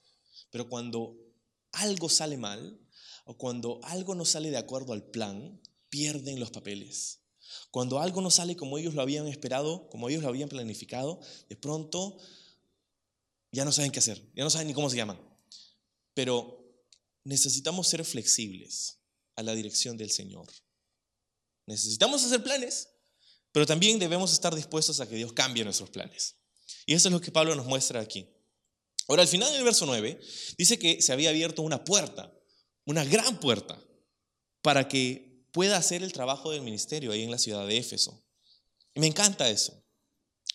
[0.51, 1.17] pero cuando
[1.73, 2.81] algo sale mal
[3.25, 7.21] o cuando algo no sale de acuerdo al plan, pierden los papeles.
[7.71, 11.57] Cuando algo no sale como ellos lo habían esperado, como ellos lo habían planificado, de
[11.57, 12.19] pronto
[13.53, 15.21] ya no saben qué hacer, ya no saben ni cómo se llaman.
[16.15, 16.59] Pero
[17.25, 18.99] necesitamos ser flexibles
[19.37, 20.49] a la dirección del Señor.
[21.67, 22.89] Necesitamos hacer planes,
[23.53, 26.38] pero también debemos estar dispuestos a que Dios cambie nuestros planes.
[26.87, 28.29] Y eso es lo que Pablo nos muestra aquí.
[29.09, 30.21] Ahora, al final del verso 9,
[30.59, 32.33] dice que se había abierto una puerta,
[32.85, 33.83] una gran puerta,
[34.61, 38.23] para que pueda hacer el trabajo del ministerio ahí en la ciudad de Éfeso.
[38.95, 39.83] Y me encanta eso,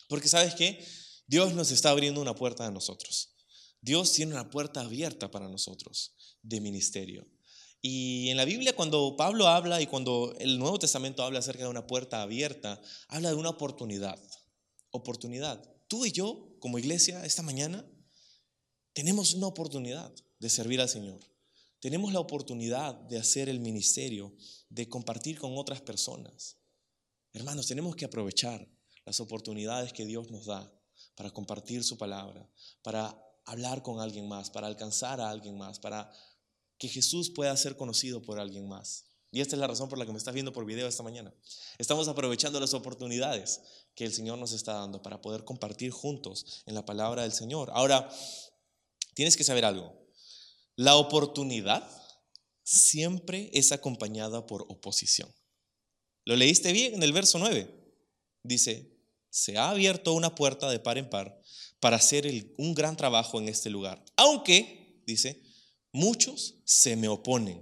[0.08, 0.86] porque sabes qué,
[1.26, 3.36] Dios nos está abriendo una puerta a nosotros.
[3.82, 7.28] Dios tiene una puerta abierta para nosotros de ministerio.
[7.82, 11.70] Y en la Biblia cuando Pablo habla y cuando el Nuevo Testamento habla acerca de
[11.70, 14.20] una puerta abierta, habla de una oportunidad.
[14.92, 17.86] Oportunidad tú y yo, como iglesia, esta mañana,
[18.94, 21.20] tenemos una oportunidad de servir al Señor.
[21.80, 24.36] Tenemos la oportunidad de hacer el ministerio,
[24.70, 26.58] de compartir con otras personas.
[27.34, 28.68] Hermanos, tenemos que aprovechar
[29.06, 30.72] las oportunidades que Dios nos da
[31.16, 32.50] para compartir su palabra,
[32.82, 36.12] para hablar con alguien más, para alcanzar a alguien más, para
[36.78, 39.06] que Jesús pueda ser conocido por alguien más.
[39.32, 41.34] Y esta es la razón por la que me estás viendo por video esta mañana.
[41.80, 43.62] Estamos aprovechando las oportunidades
[43.96, 47.70] que el Señor nos está dando para poder compartir juntos en la palabra del Señor.
[47.74, 48.10] Ahora,
[49.14, 49.94] tienes que saber algo.
[50.76, 51.88] La oportunidad
[52.64, 55.34] siempre es acompañada por oposición.
[56.26, 57.70] ¿Lo leíste bien en el verso 9?
[58.44, 58.98] Dice,
[59.30, 61.40] se ha abierto una puerta de par en par
[61.80, 62.26] para hacer
[62.58, 64.04] un gran trabajo en este lugar.
[64.16, 65.44] Aunque, dice,
[65.92, 67.62] muchos se me oponen.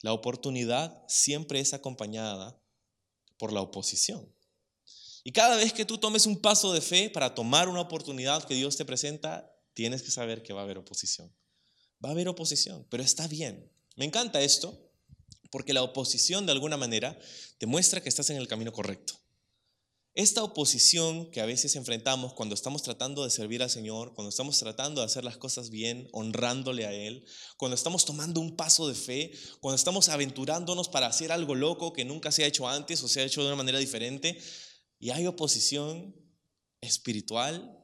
[0.00, 2.60] La oportunidad siempre es acompañada
[3.36, 4.35] por la oposición.
[5.26, 8.54] Y cada vez que tú tomes un paso de fe para tomar una oportunidad que
[8.54, 11.34] Dios te presenta, tienes que saber que va a haber oposición.
[12.02, 13.68] Va a haber oposición, pero está bien.
[13.96, 14.88] Me encanta esto
[15.50, 17.18] porque la oposición de alguna manera
[17.58, 19.14] te muestra que estás en el camino correcto.
[20.14, 24.56] Esta oposición que a veces enfrentamos cuando estamos tratando de servir al Señor, cuando estamos
[24.58, 28.94] tratando de hacer las cosas bien, honrándole a Él, cuando estamos tomando un paso de
[28.94, 33.08] fe, cuando estamos aventurándonos para hacer algo loco que nunca se ha hecho antes o
[33.08, 34.40] se ha hecho de una manera diferente,
[34.98, 36.14] y hay oposición
[36.80, 37.76] espiritual,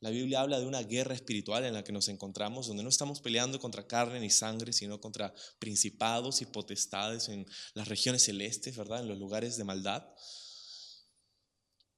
[0.00, 3.20] la Biblia habla de una guerra espiritual en la que nos encontramos, donde no estamos
[3.20, 9.02] peleando contra carne ni sangre, sino contra principados y potestades en las regiones celestes, ¿verdad?
[9.02, 10.04] En los lugares de maldad.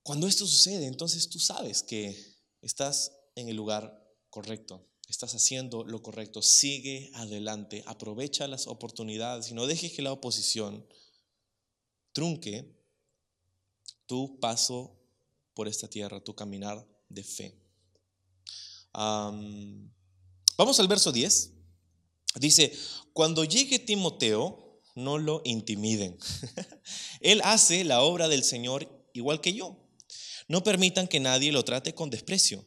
[0.02, 2.14] Cuando esto sucede, entonces tú sabes que
[2.60, 9.54] estás en el lugar correcto, estás haciendo lo correcto, sigue adelante, aprovecha las oportunidades y
[9.54, 10.86] no dejes que la oposición
[12.12, 12.83] trunque
[14.06, 14.96] tu paso
[15.54, 17.58] por esta tierra, tu caminar de fe.
[18.92, 21.52] vamos al verso 10.
[22.40, 22.72] Dice,
[23.12, 26.18] cuando llegue Timoteo, no lo intimiden.
[27.20, 29.84] Él hace la obra del Señor igual que yo
[30.48, 32.64] no permitan que nadie lo trate con desprecio.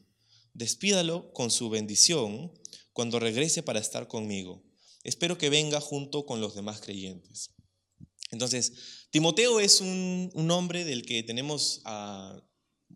[0.54, 2.52] Despídalo con su bendición,
[2.94, 4.64] cuando regrese para estar conmigo.
[5.04, 7.52] Espero que venga junto con los demás creyentes.
[8.32, 12.42] Entonces, Timoteo es un, hombre del que tenemos ah,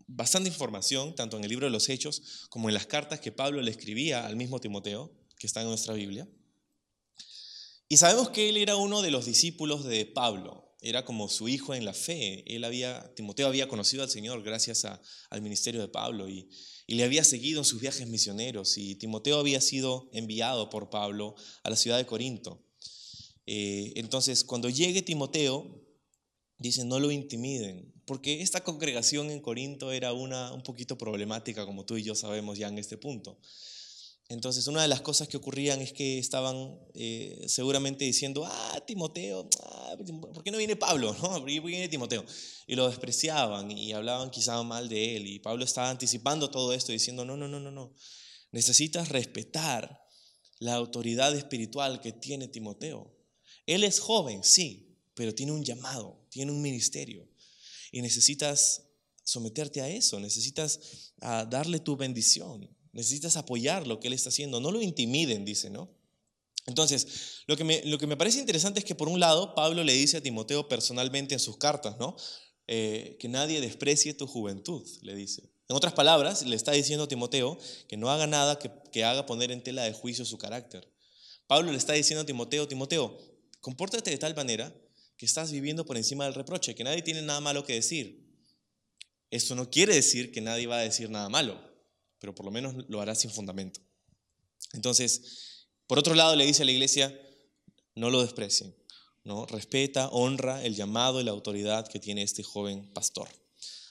[0.06, 3.62] bastante información, tanto en el libro de los Hechos como en las cartas que Pablo
[3.62, 6.28] le escribía al mismo Timoteo, que están en nuestra Biblia.
[7.88, 11.74] Y sabemos que él era uno de los discípulos de Pablo, era como su hijo
[11.74, 12.42] en la fe.
[12.46, 16.50] Él había, Timoteo había conocido al Señor gracias al ministerio de Pablo y,
[16.88, 18.76] le había seguido en sus viajes misioneros.
[18.76, 22.66] Y Timoteo había sido enviado por Pablo a la ciudad de Corinto.
[23.46, 25.82] Eh, entonces, cuando llegue Timoteo,
[26.58, 31.84] dice, no lo intimiden, porque esta congregación en Corinto era una un poquito problemática, como
[31.84, 33.38] tú y yo sabemos ya en este punto.
[34.28, 39.46] Entonces, una de las cosas que ocurrían es que estaban eh, seguramente diciendo, ah, Timoteo,
[39.62, 39.94] ah,
[40.32, 41.14] ¿por qué no viene Pablo?
[41.22, 41.40] ¿No?
[41.40, 42.24] ¿Por qué viene Timoteo?
[42.66, 45.26] Y lo despreciaban y hablaban quizá mal de él.
[45.26, 47.94] Y Pablo estaba anticipando todo esto, diciendo, no, no, no, no, no.
[48.52, 50.00] Necesitas respetar
[50.60, 53.12] la autoridad espiritual que tiene Timoteo.
[53.66, 57.28] Él es joven, sí, pero tiene un llamado, tiene un ministerio.
[57.90, 58.82] Y necesitas
[59.24, 62.68] someterte a eso, necesitas ah, darle tu bendición.
[62.92, 64.60] Necesitas apoyar lo que él está haciendo.
[64.60, 65.90] No lo intimiden, dice, ¿no?
[66.66, 69.82] Entonces, lo que, me, lo que me parece interesante es que por un lado, Pablo
[69.82, 72.16] le dice a Timoteo personalmente en sus cartas, ¿no?
[72.68, 75.50] Eh, que nadie desprecie tu juventud, le dice.
[75.68, 79.26] En otras palabras, le está diciendo a Timoteo que no haga nada que, que haga
[79.26, 80.88] poner en tela de juicio su carácter.
[81.46, 83.18] Pablo le está diciendo a Timoteo, Timoteo,
[83.62, 84.70] compórtate de tal manera
[85.16, 88.30] que estás viviendo por encima del reproche, que nadie tiene nada malo que decir.
[89.30, 91.72] Esto no quiere decir que nadie va a decir nada malo
[92.22, 93.80] pero por lo menos lo hará sin fundamento.
[94.74, 97.12] Entonces, por otro lado, le dice a la iglesia,
[97.96, 98.72] no lo desprecien,
[99.24, 99.44] ¿no?
[99.44, 103.28] respeta, honra el llamado y la autoridad que tiene este joven pastor.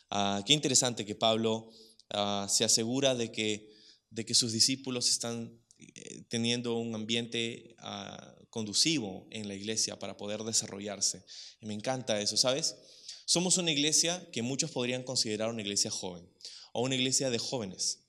[0.09, 1.69] Ah, qué interesante que Pablo
[2.11, 3.69] ah, se asegura de que,
[4.09, 10.17] de que sus discípulos están eh, teniendo un ambiente ah, conducivo en la iglesia para
[10.17, 11.25] poder desarrollarse.
[11.61, 12.75] Y me encanta eso, ¿sabes?
[13.25, 16.29] Somos una iglesia que muchos podrían considerar una iglesia joven
[16.73, 18.01] o una iglesia de jóvenes.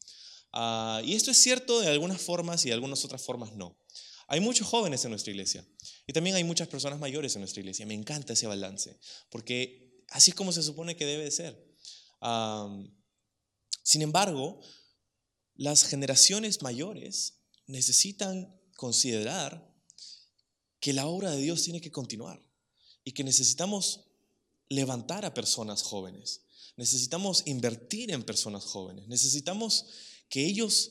[0.53, 3.79] Ah, y esto es cierto de algunas formas y de algunas otras formas no.
[4.27, 5.67] Hay muchos jóvenes en nuestra iglesia
[6.07, 7.87] y también hay muchas personas mayores en nuestra iglesia.
[7.87, 8.99] Me encanta ese balance,
[9.31, 11.77] porque así es como se supone que debe de ser.
[13.83, 14.61] sin embargo,
[15.55, 19.72] las generaciones mayores necesitan considerar
[20.83, 22.43] que la obra de Dios tiene que continuar
[23.05, 24.01] y que necesitamos
[24.69, 26.41] levantar a personas jóvenes.
[26.77, 29.07] Necesitamos invertir en personas jóvenes.
[29.07, 29.87] Necesitamos
[30.29, 30.91] que ellos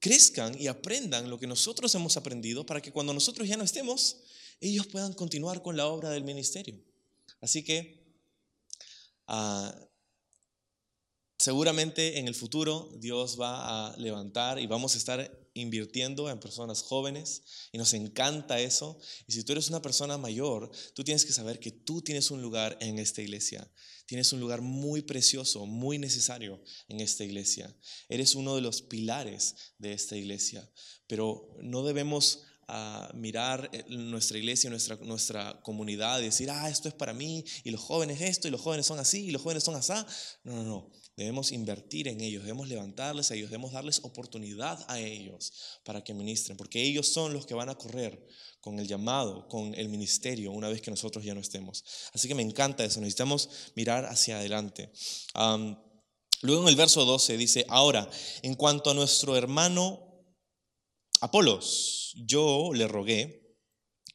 [0.00, 4.16] crezcan y aprendan lo que nosotros hemos aprendido para que cuando nosotros ya no estemos,
[4.58, 6.82] ellos puedan continuar con la obra del ministerio.
[7.42, 8.06] Así que
[9.26, 9.78] ah,
[11.36, 16.82] seguramente en el futuro Dios va a levantar y vamos a estar invirtiendo en personas
[16.82, 17.42] jóvenes
[17.72, 18.98] y nos encanta eso.
[19.26, 22.42] Y si tú eres una persona mayor, tú tienes que saber que tú tienes un
[22.42, 23.70] lugar en esta iglesia.
[24.06, 27.74] Tienes un lugar muy precioso, muy necesario en esta iglesia.
[28.08, 30.70] Eres uno de los pilares de esta iglesia.
[31.08, 36.88] Pero no debemos ah, mirar eh, nuestra iglesia, nuestra, nuestra comunidad y decir, ah, esto
[36.88, 39.64] es para mí, y los jóvenes esto, y los jóvenes son así, y los jóvenes
[39.64, 39.92] son así.
[40.44, 40.92] No, no, no.
[41.16, 46.12] Debemos invertir en ellos, debemos levantarles a ellos, debemos darles oportunidad a ellos para que
[46.12, 48.26] ministren, porque ellos son los que van a correr
[48.60, 51.84] con el llamado, con el ministerio, una vez que nosotros ya no estemos.
[52.12, 54.92] Así que me encanta eso, necesitamos mirar hacia adelante.
[56.42, 58.10] luego en el verso 12 dice, ahora,
[58.42, 60.02] en cuanto a nuestro hermano
[61.22, 63.45] Apolos, yo le rogué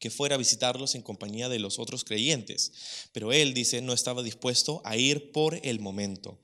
[0.02, 2.74] que fuera a visitarlos en compañía de los otros creyentes,
[3.14, 6.38] pero él dice no estaba dispuesto a ir por el momento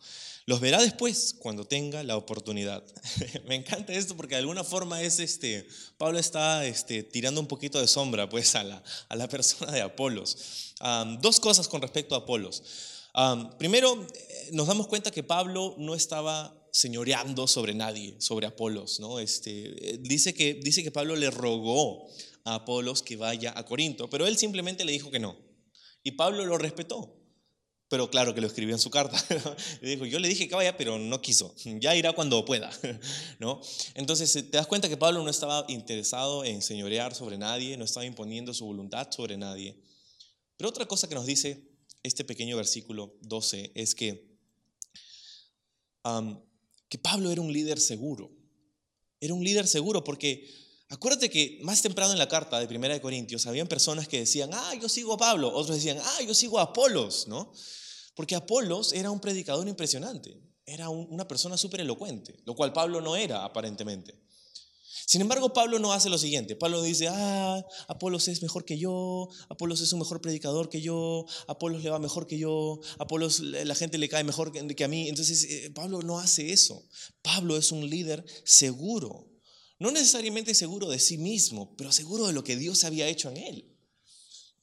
[0.47, 2.81] los verá después cuando tenga la oportunidad.
[3.47, 5.67] Me encanta esto porque de alguna forma es este,
[5.97, 9.81] Pablo está este, tirando un poquito de sombra pues a la, a la persona de
[9.81, 10.73] Apolos.
[11.19, 12.63] dos cosas con respecto a Apolos.
[13.59, 19.01] primero, eh, nos damos cuenta que Pablo no estaba señoreando sobre nadie, sobre Apolos.
[19.01, 19.19] ¿no?
[19.19, 22.07] Este, eh, dice, que, dice que Pablo le rogó
[22.47, 25.38] a Apolos que vaya a Corinto, pero él simplemente le dijo que no.
[26.01, 27.13] Y Pablo lo respetó.
[27.89, 29.17] Pero claro que lo escribió en su carta.
[29.81, 31.53] dijo, yo le dije que vaya, pero no quiso.
[31.79, 32.69] Ya irá cuando pueda.
[33.39, 33.62] ¿no?
[33.95, 37.86] Entonces eh, te das cuenta que Pablo no estaba interesado en señorear sobre nadie, no
[37.86, 39.81] estaba imponiendo su voluntad sobre nadie.
[40.57, 41.69] Pero otra cosa que nos dice
[42.03, 44.38] este pequeño versículo 12 es que,
[46.89, 48.31] que Pablo era un líder seguro.
[49.19, 50.49] Era un líder seguro porque
[50.89, 54.50] acuérdate que más temprano en la carta de Primera de Corintios habían personas que decían,
[54.54, 55.50] ah, yo sigo a Pablo.
[55.54, 57.52] Otros decían, ah, yo sigo a Apolos, ¿no?
[58.15, 63.15] Porque Apolos era un predicador impresionante, era una persona súper elocuente, lo cual Pablo no
[63.15, 64.28] era aparentemente.
[65.08, 66.58] Sin embargo, Pablo no hace lo siguiente.
[66.58, 71.26] Pablo dice, ah, Apolos es mejor que yo, Apolos es un mejor predicador que yo,
[71.47, 75.08] Apolos le va mejor que yo, Apolos la gente le cae mejor que a mí.
[75.08, 76.84] Entonces, eh, Pablo no hace eso.
[77.21, 79.26] Pablo es un líder seguro.
[79.79, 83.37] No necesariamente seguro de sí mismo, pero seguro de lo que Dios había hecho en
[83.37, 83.77] él.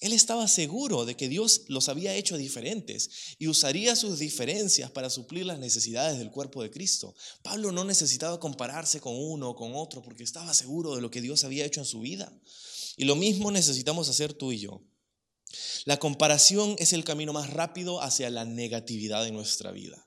[0.01, 5.09] Él estaba seguro de que Dios los había hecho diferentes y usaría sus diferencias para
[5.09, 7.15] suplir las necesidades del cuerpo de Cristo.
[7.43, 11.21] Pablo no necesitaba compararse con uno o con otro porque estaba seguro de lo que
[11.21, 12.33] Dios había hecho en su vida.
[12.97, 14.83] Y lo mismo necesitamos hacer tú y yo.
[15.85, 20.04] La comparación es el camino más rápido hacia la negatividad en nuestra vida.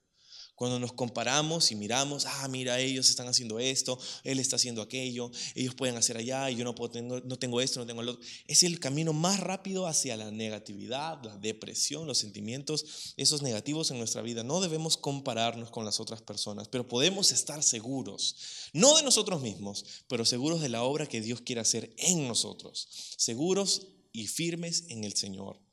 [0.58, 5.30] Cuando nos comparamos y miramos, ah, mira, ellos están haciendo esto, él está haciendo aquello,
[5.54, 8.26] ellos pueden hacer allá y yo no, puedo, no tengo esto, no tengo lo otro.
[8.48, 14.00] Es el camino más rápido hacia la negatividad, la depresión, los sentimientos, esos negativos en
[14.00, 14.44] nuestra vida.
[14.44, 18.36] No debemos compararnos con las otras personas, pero podemos estar seguros,
[18.74, 22.88] no de nosotros mismos, pero seguros de la obra que Dios quiere hacer en nosotros,
[23.16, 25.67] seguros y firmes en el Señor.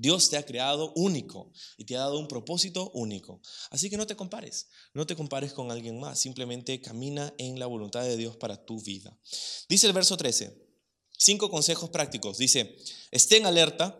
[0.00, 3.42] Dios te ha creado único y te ha dado un propósito único.
[3.70, 7.66] Así que no te compares, no te compares con alguien más, simplemente camina en la
[7.66, 9.18] voluntad de Dios para tu vida.
[9.68, 10.56] Dice el verso 13,
[11.16, 12.38] cinco consejos prácticos.
[12.38, 12.76] Dice,
[13.10, 13.98] estén alerta,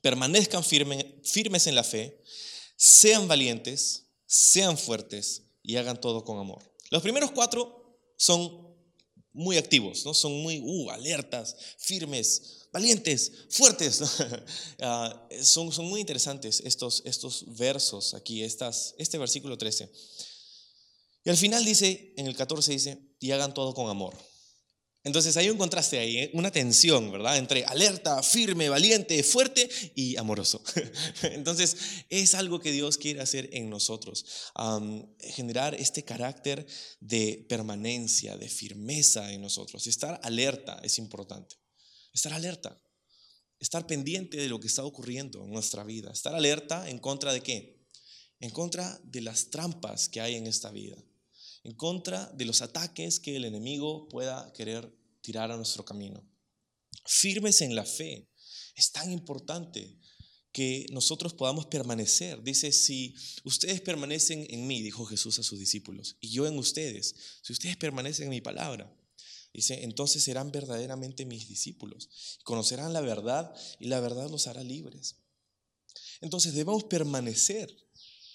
[0.00, 2.20] permanezcan firmes en la fe,
[2.76, 6.68] sean valientes, sean fuertes y hagan todo con amor.
[6.90, 8.74] Los primeros cuatro son
[9.32, 10.14] muy activos, ¿no?
[10.14, 14.00] son muy uh, alertas, firmes, valientes, fuertes.
[14.84, 19.88] Ah, son, muy interesantes estos, estos versos aquí, estas, este versículo 13.
[21.24, 24.16] Y al final dice, en el 14 dice, y hagan todo con amor.
[25.04, 26.30] Entonces hay un contraste ahí, ¿eh?
[26.32, 27.36] una tensión, ¿verdad?
[27.36, 30.62] Entre alerta, firme, valiente, fuerte y amoroso.
[31.22, 31.76] Entonces
[32.08, 34.24] es algo que Dios quiere hacer en nosotros,
[35.20, 36.66] generar este carácter
[37.00, 39.86] de permanencia, de firmeza en nosotros.
[39.88, 41.61] Estar alerta es importante.
[42.12, 42.80] Estar alerta,
[43.58, 47.42] estar pendiente de lo que está ocurriendo en nuestra vida, estar alerta en contra de
[47.42, 47.80] qué?
[48.40, 50.96] En contra de las trampas que hay en esta vida,
[51.62, 56.28] en contra de los ataques que el enemigo pueda querer tirar a nuestro camino.
[57.06, 58.28] Firmes en la fe.
[58.74, 59.98] Es tan importante
[60.52, 62.42] que nosotros podamos permanecer.
[62.42, 67.14] Dice, si ustedes permanecen en mí, dijo Jesús a sus discípulos, y yo en ustedes,
[67.42, 68.94] si ustedes permanecen en mi palabra,
[69.52, 72.08] Dice, entonces serán verdaderamente mis discípulos.
[72.44, 75.16] Conocerán la verdad y la verdad los hará libres.
[76.20, 77.70] Entonces debemos permanecer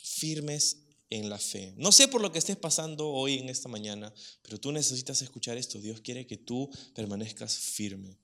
[0.03, 0.77] firmes
[1.09, 1.73] en la fe.
[1.77, 5.57] No sé por lo que estés pasando hoy en esta mañana, pero tú necesitas escuchar
[5.57, 5.79] esto.
[5.79, 8.19] Dios quiere que tú permanezcas firme.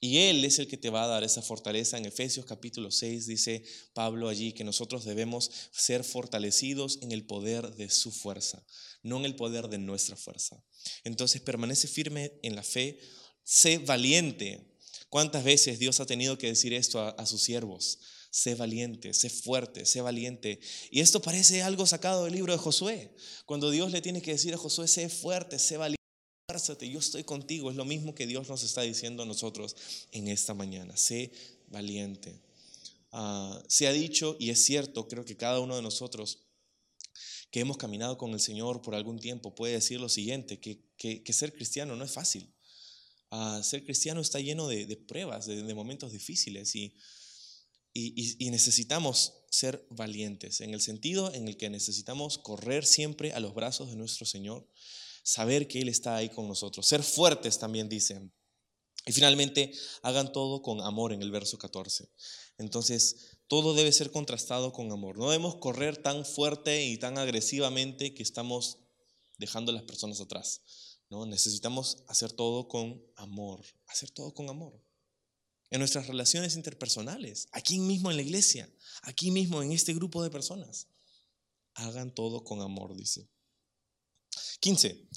[0.00, 1.98] Y Él es el que te va a dar esa fortaleza.
[1.98, 7.74] En Efesios capítulo 6 dice Pablo allí que nosotros debemos ser fortalecidos en el poder
[7.74, 8.64] de su fuerza,
[9.02, 10.62] no en el poder de nuestra fuerza.
[11.02, 13.00] Entonces permanece firme en la fe,
[13.42, 14.76] sé valiente.
[15.08, 17.98] ¿Cuántas veces Dios ha tenido que decir esto a, sus siervos?
[18.30, 20.60] Sé valiente, sé fuerte, sé valiente.
[20.90, 24.52] Y esto parece algo sacado del libro de Josué, cuando Dios le tiene que decir
[24.54, 25.97] a Josué, sé fuerte, sé valiente
[26.80, 27.70] yo estoy contigo.
[27.70, 29.76] Es lo mismo que Dios nos está diciendo a nosotros
[30.12, 30.96] en esta mañana.
[30.96, 31.30] Sé
[31.68, 32.40] valiente.
[33.12, 36.38] Ah, se ha dicho, y es cierto, creo que cada uno de nosotros
[37.50, 41.32] que hemos caminado con el Señor por algún tiempo puede decir lo siguiente, que, que,
[41.34, 42.50] ser cristiano no es fácil.
[43.30, 46.94] Uh, ser cristiano está lleno de, pruebas, de, momentos difíciles y,
[47.92, 53.54] y, necesitamos ser valientes en el sentido en el que necesitamos correr siempre a los
[53.54, 54.66] brazos de nuestro Señor
[55.28, 56.86] saber que Él está ahí con nosotros.
[56.86, 58.32] Ser fuertes también dicen.
[59.04, 62.08] Y finalmente, hagan todo con amor en el verso 14.
[62.56, 65.18] Entonces, todo debe ser contrastado con amor.
[65.18, 68.78] No debemos correr tan fuerte y tan agresivamente que estamos
[69.36, 70.62] dejando a las personas atrás.
[71.10, 71.26] ¿no?
[71.26, 74.82] Necesitamos hacer todo con amor, hacer todo con amor.
[75.70, 80.30] En nuestras relaciones interpersonales, aquí mismo en la iglesia, aquí mismo en este grupo de
[80.30, 80.88] personas.
[81.74, 83.28] Hagan todo con amor, dice.
[84.60, 85.08] 15.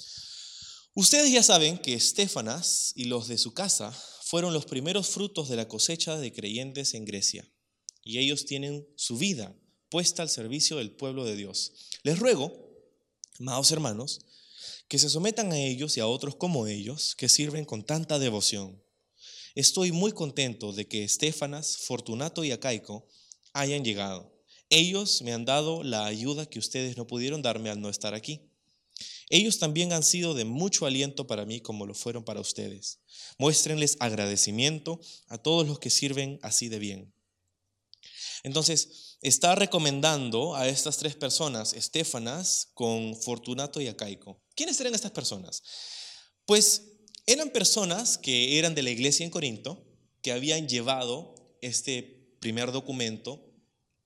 [0.94, 5.56] Ustedes ya saben que Estefanas y los de su casa fueron los primeros frutos de
[5.56, 7.50] la cosecha de creyentes en Grecia,
[8.02, 9.56] y ellos tienen su vida
[9.88, 11.72] puesta al servicio del pueblo de Dios.
[12.02, 12.50] Les ruego,
[13.38, 14.20] amados hermanos,
[14.88, 18.82] que se sometan a ellos y a otros como ellos, que sirven con tanta devoción.
[19.54, 23.06] Estoy muy contento de que Estefanas, Fortunato y Acaico
[23.52, 24.32] hayan llegado.
[24.70, 28.51] Ellos me han dado la ayuda que ustedes no pudieron darme al no estar aquí.
[29.32, 33.00] Ellos también han sido de mucho aliento para mí como lo fueron para ustedes.
[33.38, 37.14] Muéstrenles agradecimiento a todos los que sirven así de bien.
[38.42, 44.42] Entonces, está recomendando a estas tres personas, Estefanas, con Fortunato y Acaico.
[44.54, 45.62] ¿Quiénes eran estas personas?
[46.44, 46.82] Pues
[47.24, 49.82] eran personas que eran de la iglesia en Corinto,
[50.20, 53.51] que habían llevado este primer documento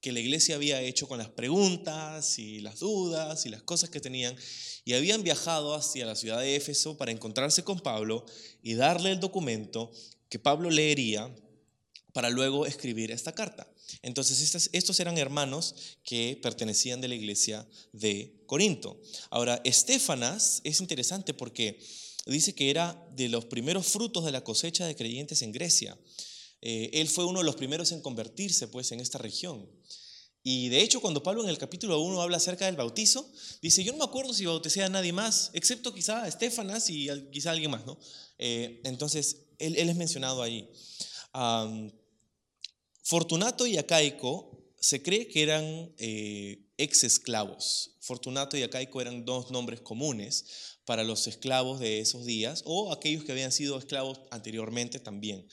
[0.06, 3.98] que la iglesia había hecho con las preguntas y las dudas y las cosas que
[3.98, 4.36] tenían,
[4.84, 8.24] y habían viajado hacia la ciudad de Éfeso para encontrarse con Pablo
[8.62, 9.90] y darle el documento
[10.28, 11.28] que Pablo leería
[12.12, 13.68] para luego escribir esta carta.
[14.02, 19.02] Entonces, estos eran hermanos que pertenecían de la iglesia de Corinto.
[19.30, 21.80] Ahora, Estefanas es interesante porque
[22.26, 25.98] dice que era de los primeros frutos de la cosecha de creyentes en Grecia.
[26.68, 29.70] Eh, él fue uno de los primeros en convertirse pues en esta región.
[30.42, 33.30] Y de hecho, cuando Pablo en el capítulo 1 habla acerca del bautizo,
[33.62, 37.08] dice, yo no me acuerdo si bauticé a nadie más, excepto quizá a Estefanas y
[37.30, 37.96] quizá a alguien más, ¿no?
[38.38, 40.68] Eh, entonces, él, es mencionado ahí.
[43.04, 47.92] Fortunato y Acaico se cree que eran eh, ex esclavos.
[48.00, 53.22] Fortunato y Acaico eran dos nombres comunes para los esclavos de esos días o aquellos
[53.22, 55.46] que habían sido esclavos anteriormente también.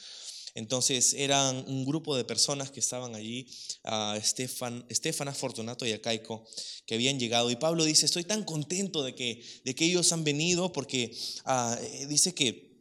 [0.56, 3.48] Entonces eran un grupo de personas que estaban allí,
[3.84, 6.46] a Estefan, Estefana, Fortunato y Acaico,
[6.86, 7.50] que habían llegado.
[7.50, 11.78] Y Pablo dice, estoy tan contento de que, de que ellos han venido porque ah,
[11.82, 12.74] eh, dice que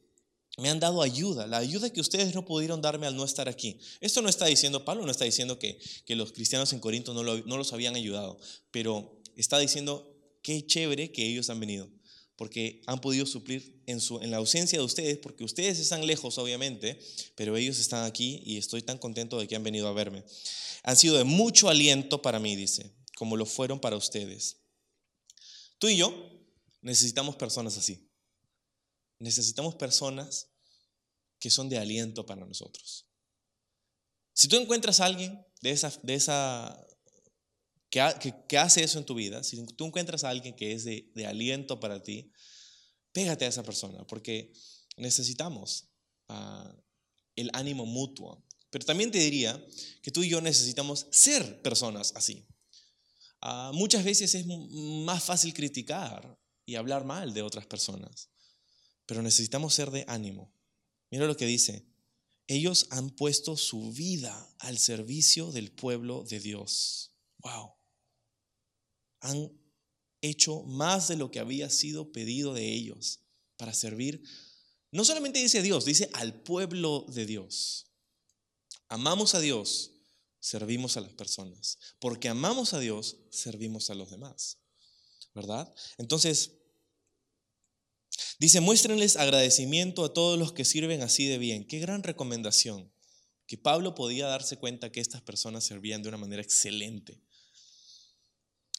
[0.59, 3.81] me han dado ayuda, la ayuda que ustedes no pudieron darme al no estar aquí.
[4.01, 7.23] Esto no está diciendo, Pablo no está diciendo que, que los cristianos en Corinto no,
[7.23, 8.39] no los habían ayudado,
[8.71, 11.89] pero está diciendo, qué chévere que ellos han venido
[12.43, 16.39] porque han podido suplir en, su, en la ausencia de ustedes, porque ustedes están lejos,
[16.39, 16.99] obviamente,
[17.37, 20.25] pero ellos están aquí y estoy tan contento de que han venido a verme.
[20.83, 24.57] Han sido de mucho aliento para mí, dice, como lo fueron para ustedes.
[25.79, 26.13] Tú y yo
[26.81, 28.11] necesitamos personas así.
[29.21, 30.49] Necesitamos personas
[31.39, 33.07] que son de aliento para nosotros.
[34.33, 36.85] Si tú encuentras a alguien de esa, de esa
[37.93, 41.79] que, hace eso en tu vida, si tú encuentras a alguien que es de, aliento
[41.79, 42.32] para ti,
[43.13, 44.53] pégate a esa persona, porque
[44.97, 45.89] necesitamos
[46.29, 46.75] ah,
[47.37, 48.45] el ánimo mutuo.
[48.71, 49.63] Pero también te diría
[50.03, 52.47] que tú y yo necesitamos ser personas así.
[53.41, 58.31] Ah, muchas veces es más fácil criticar y hablar mal de otras personas,
[59.05, 60.53] pero necesitamos ser de ánimo.
[61.11, 61.87] Mira lo que dice.
[62.49, 67.15] Ellos han puesto su vida al servicio del pueblo de Dios.
[67.39, 67.75] Wow
[69.23, 69.51] han
[70.23, 73.21] hecho más de lo que había sido pedido de ellos
[73.57, 74.23] para servir.
[74.91, 77.87] No solamente dice a Dios, dice al pueblo de Dios.
[78.89, 79.93] Amamos a Dios,
[80.41, 81.79] servimos a las personas.
[81.99, 84.59] Porque amamos a Dios, servimos a los demás.
[85.35, 85.75] ¿Verdad?
[85.97, 86.53] Entonces,
[88.39, 91.67] dice, muéstrenles agradecimiento a todos los que sirven así de bien.
[91.67, 92.93] Qué gran recomendación.
[93.47, 97.23] Que Pablo podía darse cuenta que estas personas servían de una manera excelente.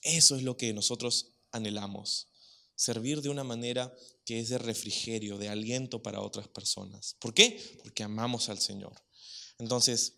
[0.04, 2.28] Eso es lo que nosotros anhelamos,
[2.76, 3.95] servir de una manera
[4.26, 7.16] que es de refrigerio, de aliento para otras personas.
[7.20, 7.80] ¿Por qué?
[7.82, 8.93] Porque amamos al Señor.
[9.60, 10.16] Entonces,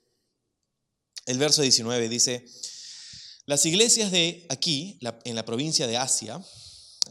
[1.25, 2.45] el verso 19 dice,
[3.45, 6.43] las iglesias de aquí, en la provincia de Asia,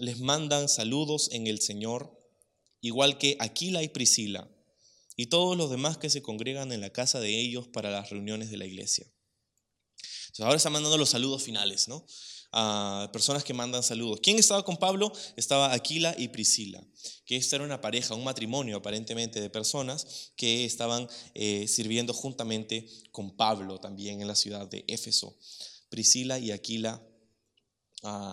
[0.01, 2.21] les mandan saludos en el Señor,
[2.81, 4.51] igual que Aquila y Priscila,
[5.17, 8.51] y todos los demás que se congregan en la casa de ellos para las reuniones
[8.51, 9.07] de la iglesia.
[10.41, 12.05] ahora está mandando los saludos finales, ¿no?
[12.57, 14.21] A personas que mandan saludos.
[14.23, 15.13] ¿Quién estaba con Pablo?
[15.37, 16.83] Estaba Aquila y Priscila,
[17.27, 22.89] que esta era una pareja, un matrimonio aparentemente de personas que estaban eh, sirviendo juntamente
[23.11, 25.37] con Pablo también en la ciudad de Éfeso.
[25.89, 27.03] Priscila y Aquila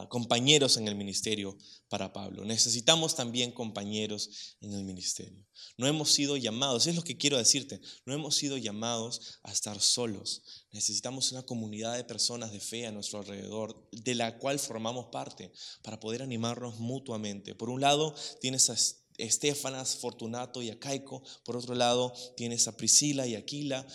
[0.09, 1.57] compañeros en el ministerio
[1.87, 2.43] para Pablo.
[2.43, 5.45] Necesitamos también compañeros en el ministerio.
[5.77, 9.79] No hemos sido llamados, es lo que quiero decirte, no hemos sido llamados a estar
[9.79, 10.60] solos.
[10.71, 15.51] Necesitamos una comunidad de personas de fe a nuestro alrededor, de la cual formamos parte,
[15.81, 17.55] para poder animarnos mutuamente.
[17.55, 18.75] Por un lado, tienes a
[19.17, 21.23] Estefanas, Fortunato y Acaico.
[21.43, 23.85] Por otro lado, tienes a Priscila y Aquila.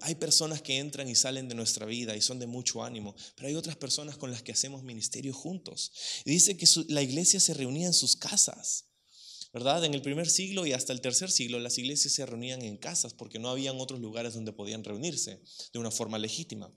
[0.00, 3.48] hay personas que entran y salen de nuestra vida y son de mucho ánimo, pero
[3.48, 5.92] hay otras personas con las que hacemos ministerio juntos.
[6.24, 8.87] Dice que la iglesia se reunía en sus casas.
[9.52, 9.84] ¿Verdad?
[9.84, 13.14] En el primer siglo y hasta el tercer siglo las iglesias se reunían en casas
[13.14, 15.42] porque no habían otros lugares donde podían reunirse
[15.72, 16.72] de una forma legítima.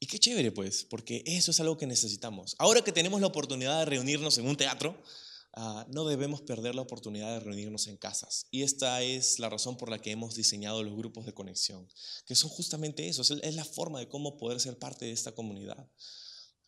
[0.00, 2.56] Y qué chévere pues, porque eso es algo que necesitamos.
[2.58, 5.00] Ahora que tenemos la oportunidad de reunirnos en un teatro,
[5.54, 8.46] Ah, no debemos perder la oportunidad de reunirnos en casas.
[8.50, 11.86] Y esta es la razón por la que hemos diseñado los grupos de conexión,
[12.24, 15.90] que son justamente eso, es la forma de cómo poder ser parte de esta comunidad.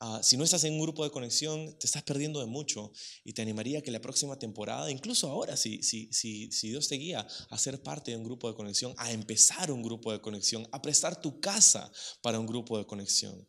[0.01, 2.93] Ah, si no estás en un grupo de conexión, te estás perdiendo de mucho
[3.23, 6.97] y te animaría que la próxima temporada, incluso ahora, si, si, si, si Dios te
[6.97, 10.67] guía a ser parte de un grupo de conexión, a empezar un grupo de conexión,
[10.73, 11.91] a prestar tu casa
[12.21, 13.47] para un grupo de conexión.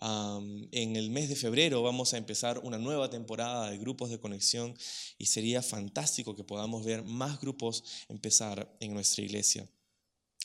[0.00, 4.76] en el mes de febrero vamos a empezar una nueva temporada de grupos de conexión
[5.16, 9.66] y sería fantástico que podamos ver más grupos empezar en nuestra iglesia.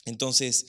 [0.06, 0.66] Entonces,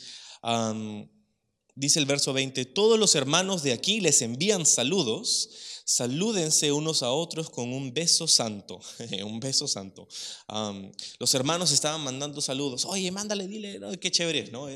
[1.75, 5.51] dice el verso 20, todos los hermanos de aquí les envían saludos
[5.85, 8.81] salúdense unos a otros con un beso santo,
[9.25, 10.09] un beso santo.
[11.19, 14.69] los hermanos estaban mandando saludos, oye, mándale, dile, qué chévere, ¿no?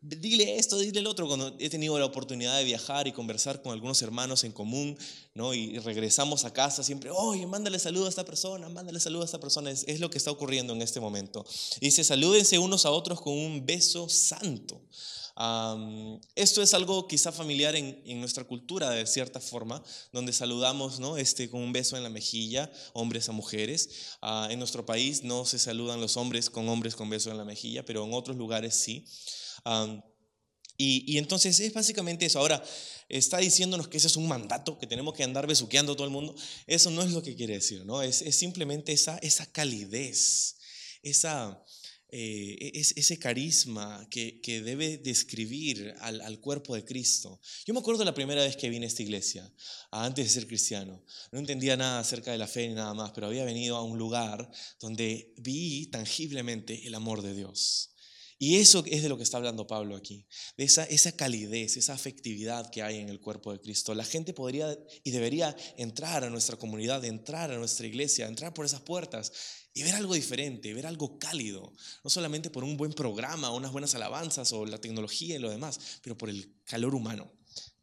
[0.00, 1.26] dile esto, dile el otro.
[1.26, 4.98] Cuando he tenido la oportunidad de viajar y conversar con algunos hermanos en común,
[5.34, 5.54] ¿no?
[5.54, 9.40] Y regresamos a casa siempre, oye, mándale saludo a esta persona, mándale saludo a esta
[9.40, 9.70] persona.
[9.70, 11.44] Es, es lo que está ocurriendo en este momento.
[11.80, 14.80] Dice, salúdense unos a otros con un beso santo
[16.36, 19.82] esto es algo quizá familiar en, nuestra cultura de cierta forma,
[20.12, 21.16] donde saludamos ¿no?
[21.16, 24.16] este, con un beso en la mejilla, hombres a mujeres.
[24.22, 27.44] Ah, en nuestro país no se saludan los hombres con hombres con beso en la
[27.44, 29.06] mejilla, pero en otros lugares sí.
[30.76, 32.38] y, entonces es básicamente eso.
[32.38, 32.62] Ahora,
[33.08, 36.12] está diciéndonos que ese es un mandato, que tenemos que andar besuqueando a todo el
[36.12, 36.36] mundo.
[36.66, 38.02] Eso no es lo que quiere decir, ¿no?
[38.02, 40.56] Es, es simplemente esa, esa calidez,
[41.02, 41.60] esa,
[42.16, 47.40] eh, e-, es, ese carisma que, que debe describir al, al, cuerpo de Cristo.
[47.66, 49.52] Yo me acuerdo la primera vez que vine a esta iglesia,
[49.90, 51.04] antes de ser cristiano.
[51.32, 53.98] No entendía nada acerca de la fe ni nada más, pero había venido a un
[53.98, 54.48] lugar
[54.78, 57.90] donde vi tangiblemente el amor de Dios.
[58.38, 61.94] Y eso es de lo que está hablando Pablo aquí, de esa, esa calidez, esa
[61.94, 63.92] afectividad que hay en el cuerpo de Cristo.
[63.92, 68.66] La gente podría y debería entrar a nuestra comunidad, entrar a nuestra iglesia, entrar por
[68.66, 69.32] esas puertas
[69.74, 71.72] y ver algo diferente, ver algo cálido,
[72.04, 75.98] no solamente por un buen programa, unas buenas alabanzas o la tecnología y lo demás,
[76.02, 77.30] pero por el calor humano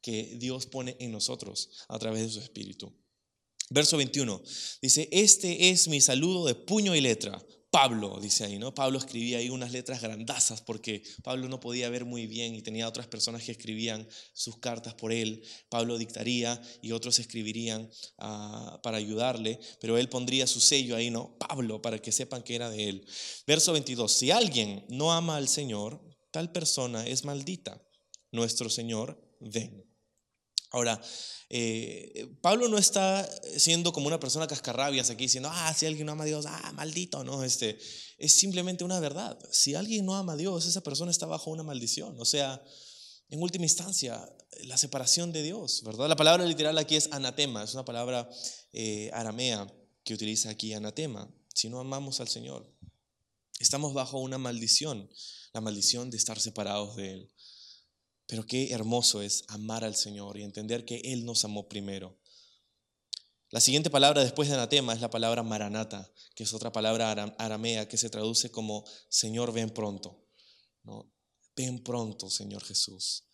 [0.02, 2.92] que Dios pone en nosotros a través de su Espíritu.
[3.70, 4.42] Verso 21
[4.82, 8.76] dice, este es mi saludo de puño y letra Pablo, dice ahí, ¿no?
[8.76, 12.86] Pablo escribía ahí unas letras grandazas porque Pablo no podía ver muy bien y tenía
[12.86, 15.42] otras personas que escribían sus cartas por él.
[15.70, 21.38] Pablo dictaría y otros escribirían ah, para ayudarle, pero él pondría su sello ahí, ¿no?
[21.38, 23.08] Pablo, para que sepan que era de él.
[23.48, 26.02] Verso 22, si alguien no ama al Señor,
[26.32, 27.82] tal persona es maldita.
[28.34, 29.91] Nuestro Señor ven.
[30.72, 31.02] Ahora,
[31.50, 36.14] eh, Pablo no está siendo como una persona cascarrabias aquí diciendo, ah, si alguien no
[36.14, 37.78] ama a Dios, ah, maldito, no, este,
[38.18, 39.38] es simplemente una verdad.
[39.52, 42.20] Si alguien no ama a Dios, esa persona está bajo una maldición.
[42.20, 42.64] O sea,
[43.30, 44.30] en última instancia,
[44.64, 46.08] la separación de Dios, ¿verdad?
[46.08, 48.30] La palabra literal aquí es anatema, es una palabra
[48.74, 49.68] eh, aramea
[50.04, 51.34] que utiliza aquí anatema.
[51.54, 52.70] Si no amamos al Señor,
[53.60, 55.10] estamos bajo una maldición,
[55.54, 57.31] la maldición de estar separados de Él.
[58.32, 62.18] Pero qué hermoso es amar al Señor y entender que Él nos amó primero.
[63.50, 67.90] La siguiente palabra después de anatema es la palabra maranata, que es otra palabra aramea
[67.90, 70.30] que se traduce como Señor, ven pronto.
[71.58, 73.26] Ven pronto, Señor Jesús.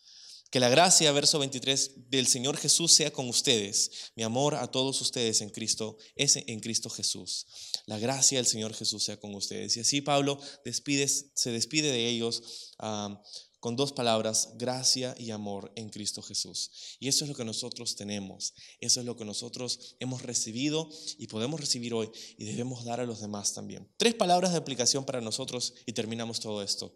[0.50, 4.14] Que la gracia, verso 23, del Señor Jesús sea con ustedes.
[4.16, 7.46] Mi amor a todos ustedes en Cristo es en Cristo Jesús.
[7.86, 9.78] La gracia del Señor Jesús sea con ustedes.
[9.78, 12.74] Y así Pablo despides, se despide de ellos.
[12.80, 13.22] Ah,
[13.60, 16.98] con dos palabras, gracia y amor en Cristo Jesús.
[17.00, 21.28] Y eso es lo que nosotros tenemos, eso es lo que nosotros hemos recibido y
[21.28, 23.92] podemos recibir hoy y debemos dar a los demás también.
[23.98, 26.94] Tres palabras de aplicación para nosotros y terminamos todo esto.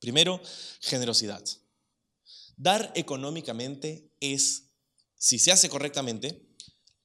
[0.00, 0.40] Primero,
[0.80, 1.42] generosidad.
[2.56, 4.70] Dar económicamente es,
[5.16, 6.46] si se hace correctamente,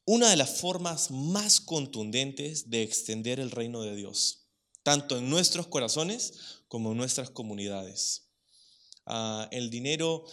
[0.05, 4.47] una de las formas más contundentes de extender el reino de Dios,
[4.83, 8.30] tanto en nuestros corazones como en nuestras comunidades.
[9.13, 10.23] Ah, el dinero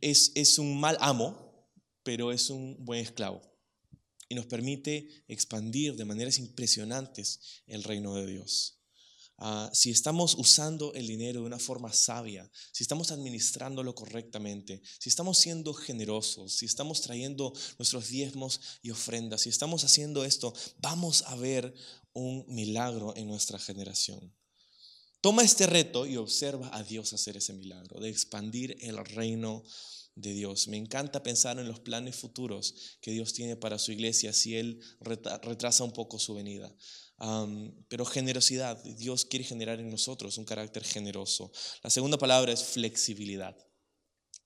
[0.00, 1.70] es, es un mal amo,
[2.02, 3.40] pero es un buen esclavo
[4.28, 8.80] y nos permite expandir de maneras impresionantes el reino de Dios.
[9.38, 15.08] Ah, si estamos usando el dinero de una forma sabia, si estamos administrándolo correctamente, si
[15.08, 21.22] estamos siendo generosos, si estamos trayendo nuestros diezmos y ofrendas, si estamos haciendo esto, vamos
[21.22, 21.72] a ver
[22.12, 24.34] un milagro en nuestra generación.
[25.20, 29.62] Toma este reto y observa a Dios hacer ese milagro, de expandir el reino
[30.14, 30.68] de Dios.
[30.68, 34.80] Me encanta pensar en los planes futuros que Dios tiene para su iglesia si Él
[35.00, 36.74] retrasa un poco su venida.
[37.88, 41.52] pero generosidad, Dios quiere generar en nosotros un carácter generoso.
[41.82, 43.56] La segunda palabra es flexibilidad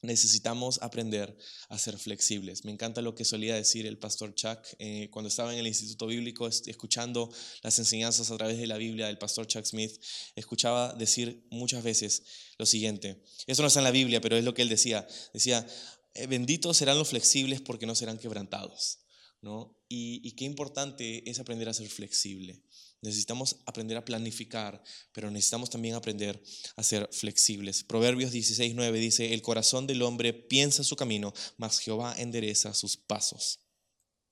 [0.04, 1.36] necesitamos aprender
[1.68, 2.64] a ser flexibles.
[2.64, 6.06] Me encanta lo que solía decir el pastor Chuck eh, cuando estaba en el Instituto
[6.06, 7.32] Bíblico escuchando
[7.62, 9.92] las enseñanzas a través de la Biblia del pastor Chuck Smith.
[10.36, 12.22] Escuchaba decir muchas veces
[12.58, 13.22] lo siguiente.
[13.46, 15.06] Eso no está en la Biblia, pero es lo que él decía.
[15.32, 15.66] Decía,
[16.14, 19.00] eh, benditos serán los flexibles porque no serán quebrantados.
[19.40, 19.78] ¿no?
[19.88, 22.62] Y, y qué importante es aprender a ser flexible.
[23.04, 24.82] Necesitamos aprender a planificar,
[25.12, 26.42] pero necesitamos también aprender
[26.74, 27.84] a ser flexibles.
[27.84, 32.96] Proverbios 16, 9 dice, el corazón del hombre piensa su camino, mas Jehová endereza sus
[32.96, 33.60] pasos.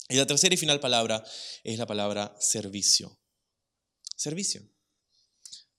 [0.09, 1.23] Y la tercera y final palabra
[1.65, 3.21] es la palabra servicio.
[4.17, 4.67] Servicio.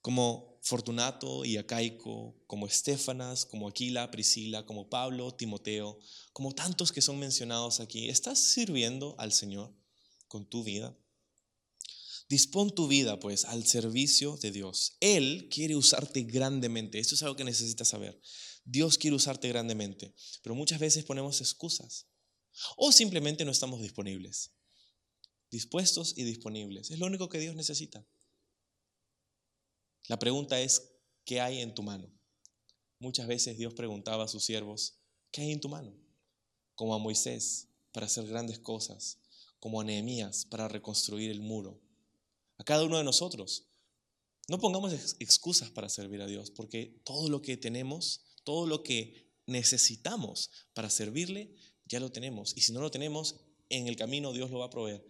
[0.02, 5.98] Como Fortunato y Acaico, como Estefanas, como Aquila, Priscila, como Pablo, Timoteo,
[6.32, 9.74] como tantos que son mencionados aquí, ¿estás sirviendo al Señor
[10.28, 10.96] con tu vida?
[12.34, 14.98] Dispón tu vida pues al servicio de Dios.
[15.02, 16.98] Él quiere usarte grandemente.
[16.98, 18.20] Esto es algo que necesitas saber.
[18.66, 22.08] Dios quiere usarte grandemente, pero muchas veces ponemos excusas
[22.76, 24.52] o simplemente no estamos disponibles.
[25.52, 26.90] Dispuestos y disponibles.
[26.90, 28.04] Es lo único que Dios necesita.
[30.08, 30.90] La pregunta es,
[31.26, 32.12] ¿qué hay en tu mano?
[32.98, 34.98] Muchas veces Dios preguntaba a sus siervos,
[35.30, 35.96] ¿qué hay en tu mano?
[36.74, 39.20] Como a Moisés para hacer grandes cosas,
[39.60, 41.83] como a Nehemías para reconstruir el muro,
[42.64, 43.66] cada uno de nosotros.
[44.48, 49.32] No pongamos excusas para servir a Dios, porque todo lo que tenemos, todo lo que
[49.46, 51.56] necesitamos para servirle,
[51.86, 52.54] ya lo tenemos.
[52.56, 53.36] Y si no lo tenemos,
[53.70, 55.06] en el camino Dios lo va a proveer.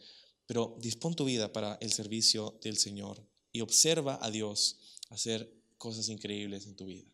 [0.46, 4.80] Pero dispón tu vida para el servicio del Señor y observa a Dios
[5.10, 7.13] hacer cosas increíbles en tu vida.